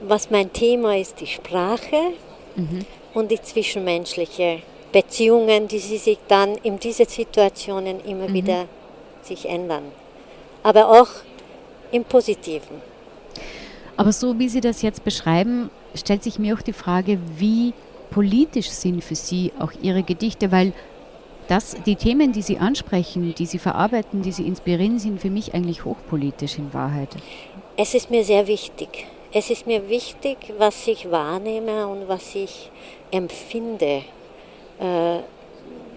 Was 0.00 0.30
mein 0.30 0.52
Thema 0.52 0.96
ist, 0.96 1.20
die 1.20 1.26
Sprache 1.26 2.12
mhm. 2.54 2.84
und 3.14 3.30
die 3.30 3.42
zwischenmenschliche 3.42 4.60
Beziehungen, 4.92 5.66
die 5.66 5.80
sie 5.80 5.98
sich 5.98 6.18
dann 6.28 6.54
in 6.62 6.78
diesen 6.78 7.06
Situationen 7.06 8.04
immer 8.04 8.28
mhm. 8.28 8.34
wieder 8.34 8.64
sich 9.22 9.48
ändern. 9.48 9.90
Aber 10.62 10.88
auch 10.88 11.08
im 11.90 12.04
Positiven. 12.04 12.80
Aber 13.96 14.12
so 14.12 14.38
wie 14.38 14.48
Sie 14.48 14.60
das 14.60 14.82
jetzt 14.82 15.02
beschreiben, 15.02 15.70
stellt 15.94 16.22
sich 16.22 16.38
mir 16.38 16.54
auch 16.54 16.62
die 16.62 16.72
Frage, 16.72 17.18
wie 17.36 17.72
politisch 18.10 18.70
sind 18.70 19.02
für 19.04 19.14
Sie 19.14 19.52
auch 19.58 19.72
Ihre 19.82 20.02
Gedichte, 20.02 20.50
weil 20.52 20.72
das, 21.48 21.76
die 21.86 21.96
Themen, 21.96 22.32
die 22.32 22.42
Sie 22.42 22.58
ansprechen, 22.58 23.34
die 23.34 23.46
Sie 23.46 23.58
verarbeiten, 23.58 24.22
die 24.22 24.32
Sie 24.32 24.46
inspirieren, 24.46 24.98
sind 24.98 25.20
für 25.20 25.30
mich 25.30 25.54
eigentlich 25.54 25.84
hochpolitisch 25.84 26.58
in 26.58 26.72
Wahrheit. 26.74 27.08
Es 27.76 27.94
ist 27.94 28.10
mir 28.10 28.22
sehr 28.22 28.46
wichtig. 28.46 29.06
Es 29.32 29.50
ist 29.50 29.66
mir 29.66 29.88
wichtig, 29.88 30.38
was 30.58 30.86
ich 30.86 31.10
wahrnehme 31.10 31.86
und 31.86 32.08
was 32.08 32.34
ich 32.34 32.70
empfinde, 33.10 34.02
äh, 34.78 35.18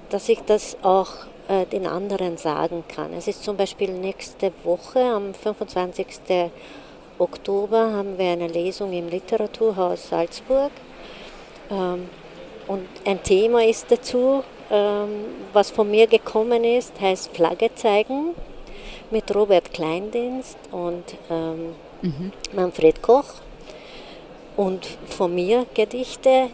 dass 0.09 0.29
ich 0.29 0.39
das 0.41 0.77
auch 0.83 1.09
äh, 1.47 1.65
den 1.65 1.87
anderen 1.87 2.37
sagen 2.37 2.83
kann. 2.87 3.13
Es 3.13 3.27
ist 3.27 3.43
zum 3.43 3.57
Beispiel 3.57 3.91
nächste 3.91 4.51
Woche, 4.63 4.99
am 4.99 5.33
25. 5.33 6.07
Oktober, 7.19 7.91
haben 7.91 8.17
wir 8.17 8.31
eine 8.31 8.47
Lesung 8.47 8.91
im 8.93 9.09
Literaturhaus 9.09 10.09
Salzburg 10.09 10.71
ähm, 11.71 12.09
und 12.67 12.87
ein 13.05 13.23
Thema 13.23 13.65
ist 13.65 13.91
dazu, 13.91 14.43
ähm, 14.69 15.09
was 15.53 15.71
von 15.71 15.89
mir 15.89 16.07
gekommen 16.07 16.63
ist, 16.63 16.99
heißt 17.01 17.35
Flagge 17.35 17.73
zeigen 17.75 18.35
mit 19.09 19.33
Robert 19.35 19.73
Kleindienst 19.73 20.57
und 20.71 21.03
ähm, 21.29 21.75
mhm. 22.01 22.31
Manfred 22.53 23.01
Koch 23.01 23.33
und 24.55 24.85
von 25.07 25.33
mir 25.35 25.65
Gedichte, 25.73 26.49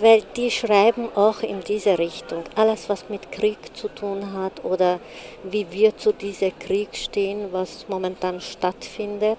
weil 0.00 0.22
die 0.36 0.50
schreiben 0.50 1.08
auch 1.14 1.42
in 1.42 1.60
diese 1.60 1.98
Richtung. 1.98 2.44
Alles, 2.54 2.88
was 2.88 3.08
mit 3.08 3.32
Krieg 3.32 3.58
zu 3.74 3.88
tun 3.88 4.32
hat 4.32 4.64
oder 4.64 5.00
wie 5.42 5.66
wir 5.70 5.96
zu 5.96 6.12
diesem 6.12 6.58
Krieg 6.58 6.94
stehen, 6.96 7.48
was 7.52 7.86
momentan 7.88 8.40
stattfindet 8.40 9.38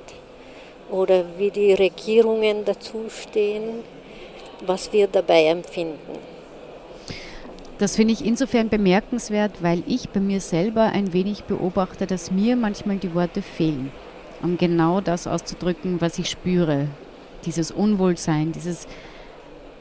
oder 0.91 1.23
wie 1.37 1.51
die 1.51 1.73
Regierungen 1.73 2.65
dazu 2.65 3.09
stehen 3.09 3.83
was 4.65 4.91
wir 4.93 5.07
dabei 5.07 5.45
empfinden. 5.45 6.17
Das 7.79 7.95
finde 7.95 8.13
ich 8.13 8.25
insofern 8.25 8.67
bemerkenswert, 8.67 9.61
weil 9.61 9.83
ich 9.87 10.09
bei 10.09 10.19
mir 10.19 10.41
selber 10.41 10.81
ein 10.81 11.13
wenig 11.13 11.45
beobachte, 11.45 12.05
dass 12.05 12.29
mir 12.29 12.57
manchmal 12.57 12.97
die 12.97 13.15
Worte 13.15 13.41
fehlen, 13.41 13.91
um 14.43 14.57
genau 14.57 14.99
das 14.99 15.27
auszudrücken, 15.27 16.01
was 16.01 16.19
ich 16.19 16.29
spüre. 16.29 16.87
Dieses 17.45 17.71
Unwohlsein, 17.71 18.51
dieses, 18.51 18.85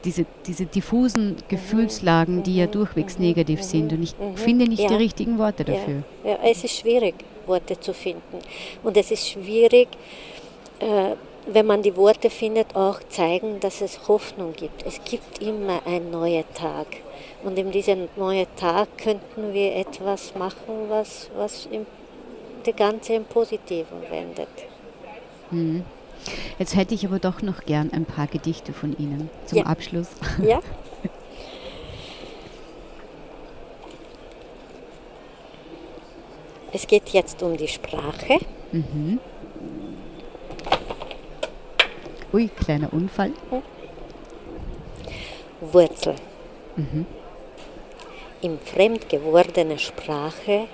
diese, 0.05 0.25
diese 0.47 0.65
diffusen 0.65 1.35
Gefühlslagen, 1.49 2.41
die 2.43 2.55
ja 2.55 2.67
durchwegs 2.67 3.19
negativ 3.19 3.61
sind. 3.63 3.91
Und 3.91 4.03
ich 4.03 4.15
finde 4.35 4.65
nicht 4.69 4.83
ja. 4.83 4.87
die 4.87 4.95
richtigen 4.95 5.37
Worte 5.37 5.65
dafür. 5.65 6.03
Ja. 6.23 6.31
ja. 6.31 6.39
es 6.43 6.63
ist 6.63 6.77
schwierig, 6.77 7.15
Worte 7.45 7.77
zu 7.77 7.93
finden. 7.93 8.39
Und 8.81 8.95
es 8.95 9.11
ist 9.11 9.27
schwierig, 9.27 9.89
äh, 10.79 11.15
wenn 11.53 11.65
man 11.65 11.81
die 11.81 11.95
Worte 11.95 12.29
findet, 12.29 12.75
auch 12.75 12.99
zeigen, 13.09 13.59
dass 13.59 13.81
es 13.81 14.07
Hoffnung 14.07 14.53
gibt. 14.53 14.85
Es 14.85 15.03
gibt 15.03 15.41
immer 15.41 15.85
einen 15.85 16.11
neuen 16.11 16.45
Tag. 16.53 16.87
Und 17.43 17.57
in 17.57 17.71
diesem 17.71 18.07
neuen 18.15 18.47
Tag 18.55 18.97
könnten 18.97 19.53
wir 19.53 19.75
etwas 19.75 20.35
machen, 20.35 20.89
was, 20.89 21.29
was 21.35 21.67
im, 21.71 21.85
die 22.65 22.73
ganze 22.73 23.13
im 23.13 23.25
Positiven 23.25 24.01
wendet. 24.09 24.49
Hm. 25.49 25.83
Jetzt 26.57 26.75
hätte 26.75 26.93
ich 26.93 27.05
aber 27.05 27.19
doch 27.19 27.41
noch 27.41 27.61
gern 27.61 27.91
ein 27.93 28.05
paar 28.05 28.27
Gedichte 28.27 28.73
von 28.73 28.95
Ihnen 28.97 29.29
zum 29.45 29.59
ja. 29.59 29.63
Abschluss. 29.65 30.09
Ja. 30.43 30.61
Es 36.71 36.85
geht 36.85 37.09
jetzt 37.09 37.41
um 37.41 37.57
die 37.57 37.67
Sprache. 37.67 38.37
Mhm. 38.71 39.19
Ui, 42.31 42.47
kleiner 42.47 42.93
Unfall. 42.93 43.31
Wurzel. 45.61 46.13
Im 48.41 48.59
fremd 48.59 49.09
gewordene 49.09 49.79
Sprache 49.79 50.67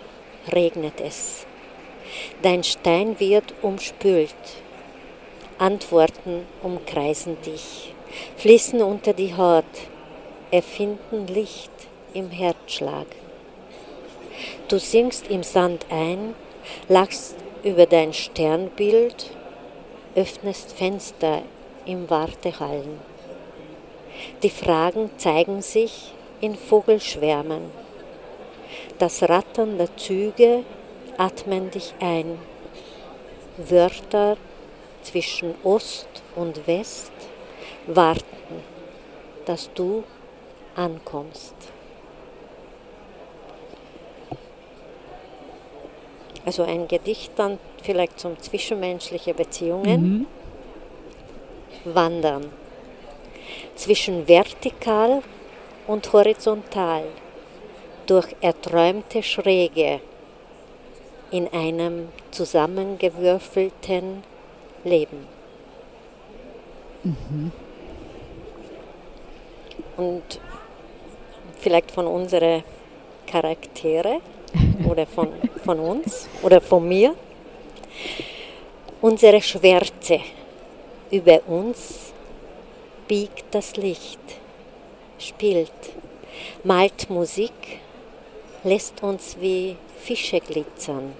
regnet 0.52 1.00
es. 1.00 1.46
Dein 2.41 2.62
Stein 2.65 3.22
wird 3.22 3.54
umspült. 3.62 4.36
Antworten 5.58 6.46
umkreisen 6.62 7.38
dich, 7.46 7.94
fließen 8.36 8.82
unter 8.82 9.13
die 9.13 9.34
Haut, 9.36 9.63
erfinden 10.52 11.26
Licht 11.28 11.72
im 12.13 12.32
Herzschlag. 12.32 13.08
Du 14.68 14.78
sinkst 14.78 15.30
im 15.30 15.44
Sand 15.44 15.86
ein, 15.89 16.36
lachst 16.89 17.38
über 17.63 17.86
dein 17.86 18.12
Sternbild, 18.12 19.32
öffnest 20.15 20.71
Fenster 20.71 21.41
im 21.86 22.10
Wartehallen. 22.10 22.99
Die 24.43 24.49
Fragen 24.49 25.10
zeigen 25.17 25.62
sich 25.62 26.13
in 26.41 26.56
Vogelschwärmen. 26.56 27.69
Das 28.97 29.23
Rattern 29.23 29.78
der 29.78 29.95
Züge 29.97 30.63
atmen 31.17 31.69
dich 31.69 31.93
ein. 31.99 32.39
Wörter 33.58 34.38
zwischen 35.01 35.54
Ost 35.63 36.08
und 36.36 36.65
West 36.67 37.12
warten, 37.88 38.63
dass 39.45 39.69
du 39.73 40.04
ankommst. 40.75 41.56
Also 46.45 46.63
ein 46.63 46.88
Gedicht 46.88 47.32
dann 47.38 47.60
vielleicht 47.86 48.19
zum 48.19 48.39
zwischenmenschliche 48.39 49.34
Beziehungen. 49.34 50.28
Wandern 51.86 52.52
zwischen 53.76 54.28
vertikal 54.28 55.21
und 55.88 56.12
horizontal 56.12 57.04
durch 58.08 58.36
erträumte 58.41 59.21
Schräge 59.21 60.00
in 61.32 61.48
einem 61.52 62.10
zusammengewürfelten 62.32 64.24
Leben. 64.84 65.28
Und 69.98 70.39
vielleicht 71.60 71.91
von 71.91 72.08
unseren 72.08 72.63
Charaktere 73.28 74.21
oder 74.88 75.06
von, 75.06 75.30
von 75.63 75.80
uns 75.80 76.28
oder 76.41 76.62
von 76.62 76.88
mir. 76.88 77.15
Unsere 79.01 79.41
Schwärze. 79.41 80.19
Über 81.12 81.41
uns 81.47 82.13
biegt 83.08 83.45
das 83.51 83.75
Licht, 83.75 84.19
spielt, 85.19 85.71
malt 86.63 87.10
Musik, 87.10 87.79
lässt 88.63 89.03
uns 89.03 89.38
wie 89.39 89.75
Fische 89.99 90.39
glitzern 90.39 91.13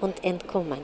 und 0.00 0.24
entkommen. 0.24 0.80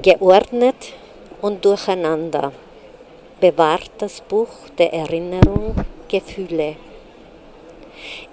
Geordnet 0.00 0.94
und 1.42 1.64
durcheinander 1.64 2.52
bewahrt 3.40 3.90
das 3.98 4.20
Buch 4.20 4.48
der 4.78 4.92
Erinnerung 4.92 5.76
Gefühle. 6.08 6.74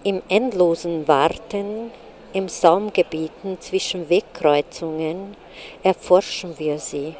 Im 0.04 0.24
endlosen 0.30 1.08
Warten, 1.08 1.92
im 2.34 2.50
Saumgebieten 2.50 3.62
zwischen 3.62 4.10
Wegkreuzungen 4.10 5.36
erforschen 5.84 6.58
wir 6.58 6.80
sie, 6.80 7.16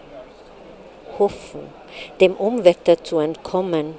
hoffen, 1.20 1.62
dem 2.20 2.34
Umwetter 2.34 3.04
zu 3.04 3.20
entkommen, 3.20 3.96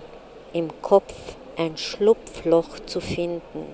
im 0.52 0.70
Kopf 0.82 1.14
ein 1.56 1.76
Schlupfloch 1.76 2.80
zu 2.86 3.00
finden, 3.00 3.66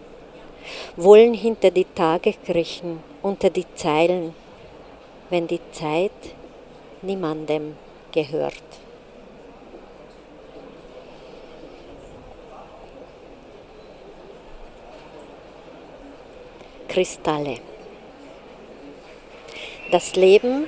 wollen 0.96 1.33
hinter 1.33 1.70
die 1.70 1.87
Tage 1.87 2.35
kriechen, 2.44 3.03
unter 3.22 3.48
die 3.48 3.66
Zeilen, 3.75 4.35
wenn 5.31 5.46
die 5.46 5.61
Zeit 5.72 6.12
niemandem 7.01 7.77
gehört. 8.12 8.82
Kristalle. 16.92 17.55
Das 19.90 20.14
Leben 20.14 20.66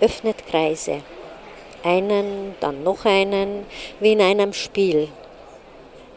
öffnet 0.00 0.46
Kreise, 0.46 1.02
einen, 1.82 2.54
dann 2.60 2.82
noch 2.82 3.04
einen, 3.04 3.66
wie 4.00 4.12
in 4.12 4.22
einem 4.22 4.54
Spiel. 4.54 5.08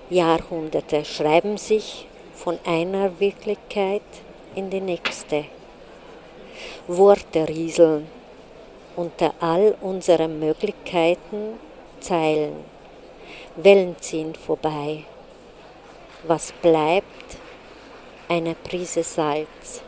Jahrhunderte 0.10 1.04
schreiben 1.04 1.58
sich 1.58 2.08
von 2.34 2.58
einer 2.66 3.20
Wirklichkeit 3.20 4.02
in 4.56 4.70
die 4.70 4.80
nächste. 4.80 5.44
Worte 6.88 7.46
rieseln 7.46 8.08
unter 8.96 9.34
all 9.42 9.76
unseren 9.82 10.40
Möglichkeiten 10.40 11.60
Zeilen. 12.00 12.64
Wellen 13.58 13.98
ziehen 14.00 14.36
vorbei. 14.36 15.04
Was 16.26 16.54
bleibt? 16.54 17.43
Eine 18.34 18.56
Prise 18.56 19.04
Salz 19.04 19.84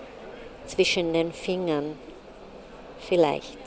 zwischen 0.67 1.13
den 1.13 1.31
Fingern. 1.31 1.93
Vielleicht. 2.99 3.57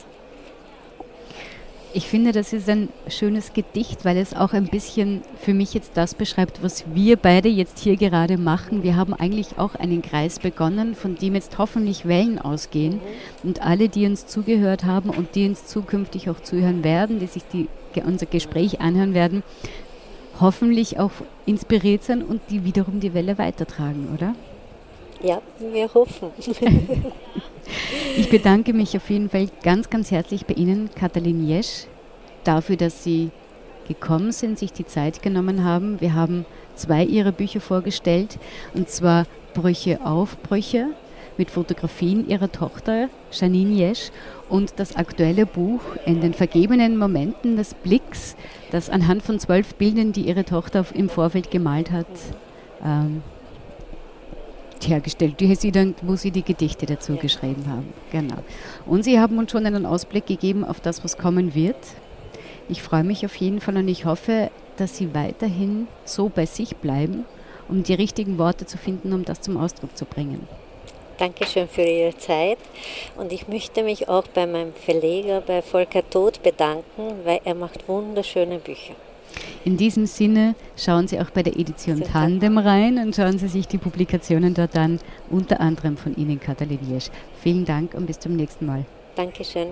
Ich 1.93 2.07
finde, 2.07 2.31
das 2.31 2.53
ist 2.53 2.69
ein 2.69 2.87
schönes 3.09 3.51
Gedicht, 3.51 4.05
weil 4.05 4.15
es 4.15 4.33
auch 4.33 4.53
ein 4.53 4.67
bisschen 4.67 5.21
für 5.41 5.53
mich 5.53 5.73
jetzt 5.73 5.97
das 5.97 6.15
beschreibt, 6.15 6.63
was 6.63 6.85
wir 6.93 7.17
beide 7.17 7.49
jetzt 7.49 7.79
hier 7.79 7.97
gerade 7.97 8.37
machen. 8.37 8.81
Wir 8.81 8.95
haben 8.95 9.13
eigentlich 9.13 9.57
auch 9.57 9.75
einen 9.75 10.01
Kreis 10.01 10.39
begonnen, 10.39 10.95
von 10.95 11.17
dem 11.17 11.35
jetzt 11.35 11.57
hoffentlich 11.57 12.07
Wellen 12.07 12.39
ausgehen. 12.39 13.01
Und 13.43 13.61
alle, 13.61 13.89
die 13.89 14.05
uns 14.05 14.27
zugehört 14.27 14.85
haben 14.85 15.09
und 15.09 15.35
die 15.35 15.45
uns 15.45 15.65
zukünftig 15.65 16.29
auch 16.29 16.39
zuhören 16.39 16.85
werden, 16.85 17.19
die 17.19 17.27
sich 17.27 17.43
die, 17.51 17.67
unser 18.05 18.27
Gespräch 18.27 18.79
anhören 18.79 19.13
werden, 19.13 19.43
hoffentlich 20.39 21.01
auch 21.01 21.11
inspiriert 21.45 22.05
sind 22.05 22.23
und 22.23 22.39
die 22.49 22.63
wiederum 22.63 23.01
die 23.01 23.13
Welle 23.13 23.37
weitertragen, 23.37 24.07
oder? 24.15 24.35
Ja, 25.21 25.41
wir 25.59 25.93
hoffen. 25.93 26.31
Ich 28.17 28.29
bedanke 28.29 28.73
mich 28.73 28.95
auf 28.97 29.09
jeden 29.09 29.29
Fall 29.29 29.47
ganz, 29.63 29.89
ganz 29.89 30.11
herzlich 30.11 30.45
bei 30.45 30.55
Ihnen, 30.55 30.89
Katalin 30.95 31.47
Jesch, 31.47 31.85
dafür, 32.43 32.77
dass 32.77 33.03
Sie 33.03 33.29
gekommen 33.87 34.31
sind, 34.31 34.57
sich 34.57 34.73
die 34.73 34.85
Zeit 34.85 35.21
genommen 35.21 35.63
haben. 35.63 36.01
Wir 36.01 36.13
haben 36.15 36.45
zwei 36.75 37.03
Ihrer 37.03 37.31
Bücher 37.31 37.61
vorgestellt, 37.61 38.39
und 38.73 38.89
zwar 38.89 39.25
Brüche 39.53 39.99
auf 40.05 40.41
Brüche 40.41 40.87
mit 41.37 41.51
Fotografien 41.51 42.27
Ihrer 42.27 42.51
Tochter 42.51 43.09
Janine 43.31 43.73
Jesch 43.73 44.11
und 44.49 44.73
das 44.77 44.95
aktuelle 44.95 45.45
Buch 45.45 45.81
In 46.05 46.21
den 46.21 46.33
vergebenen 46.33 46.97
Momenten 46.97 47.55
des 47.55 47.73
Blicks, 47.73 48.35
das 48.71 48.89
anhand 48.89 49.23
von 49.23 49.39
zwölf 49.39 49.75
Bildern, 49.75 50.11
die 50.11 50.27
Ihre 50.27 50.45
Tochter 50.45 50.85
im 50.93 51.09
Vorfeld 51.09 51.51
gemalt 51.51 51.91
hat, 51.91 52.07
ähm, 52.83 53.21
hergestellt, 54.87 55.39
die 55.39 55.55
sie 55.55 55.71
dann, 55.71 55.95
wo 56.01 56.15
Sie 56.15 56.31
die 56.31 56.43
Gedichte 56.43 56.85
dazu 56.85 57.13
ja. 57.13 57.21
geschrieben 57.21 57.65
haben. 57.67 57.93
Genau. 58.11 58.37
Und 58.85 59.03
Sie 59.03 59.19
haben 59.19 59.37
uns 59.37 59.51
schon 59.51 59.65
einen 59.65 59.85
Ausblick 59.85 60.27
gegeben 60.27 60.63
auf 60.63 60.79
das, 60.79 61.03
was 61.03 61.17
kommen 61.17 61.55
wird. 61.55 61.75
Ich 62.69 62.81
freue 62.81 63.03
mich 63.03 63.25
auf 63.25 63.35
jeden 63.35 63.61
Fall 63.61 63.77
und 63.77 63.87
ich 63.87 64.05
hoffe, 64.05 64.51
dass 64.77 64.95
Sie 64.95 65.13
weiterhin 65.13 65.87
so 66.05 66.29
bei 66.29 66.45
sich 66.45 66.75
bleiben, 66.77 67.25
um 67.67 67.83
die 67.83 67.95
richtigen 67.95 68.37
Worte 68.37 68.65
zu 68.65 68.77
finden, 68.77 69.11
um 69.13 69.25
das 69.25 69.41
zum 69.41 69.57
Ausdruck 69.57 69.97
zu 69.97 70.05
bringen. 70.05 70.47
Dankeschön 71.17 71.67
für 71.67 71.81
Ihre 71.81 72.17
Zeit 72.17 72.59
und 73.17 73.33
ich 73.33 73.49
möchte 73.49 73.83
mich 73.83 74.07
auch 74.07 74.27
bei 74.27 74.45
meinem 74.45 74.73
Verleger, 74.73 75.41
bei 75.41 75.61
Volker 75.61 76.09
Todt 76.09 76.41
bedanken, 76.43 77.25
weil 77.25 77.41
er 77.43 77.55
macht 77.55 77.89
wunderschöne 77.89 78.59
Bücher. 78.59 78.95
In 79.65 79.77
diesem 79.77 80.05
Sinne 80.05 80.55
schauen 80.77 81.07
Sie 81.07 81.19
auch 81.19 81.31
bei 81.31 81.43
der 81.43 81.59
Edition 81.59 82.01
Tandem 82.01 82.57
rein 82.57 82.97
und 82.97 83.15
schauen 83.15 83.37
Sie 83.37 83.49
sich 83.49 83.67
die 83.67 83.77
Publikationen 83.77 84.53
dort 84.53 84.77
an, 84.77 84.99
unter 85.29 85.59
anderem 85.59 85.97
von 85.97 86.15
Ihnen, 86.15 86.39
Katalin 86.39 86.79
Jesch. 86.89 87.09
Vielen 87.41 87.65
Dank 87.65 87.93
und 87.93 88.05
bis 88.05 88.19
zum 88.19 88.35
nächsten 88.35 88.65
Mal. 88.65 88.85
Dankeschön. 89.15 89.69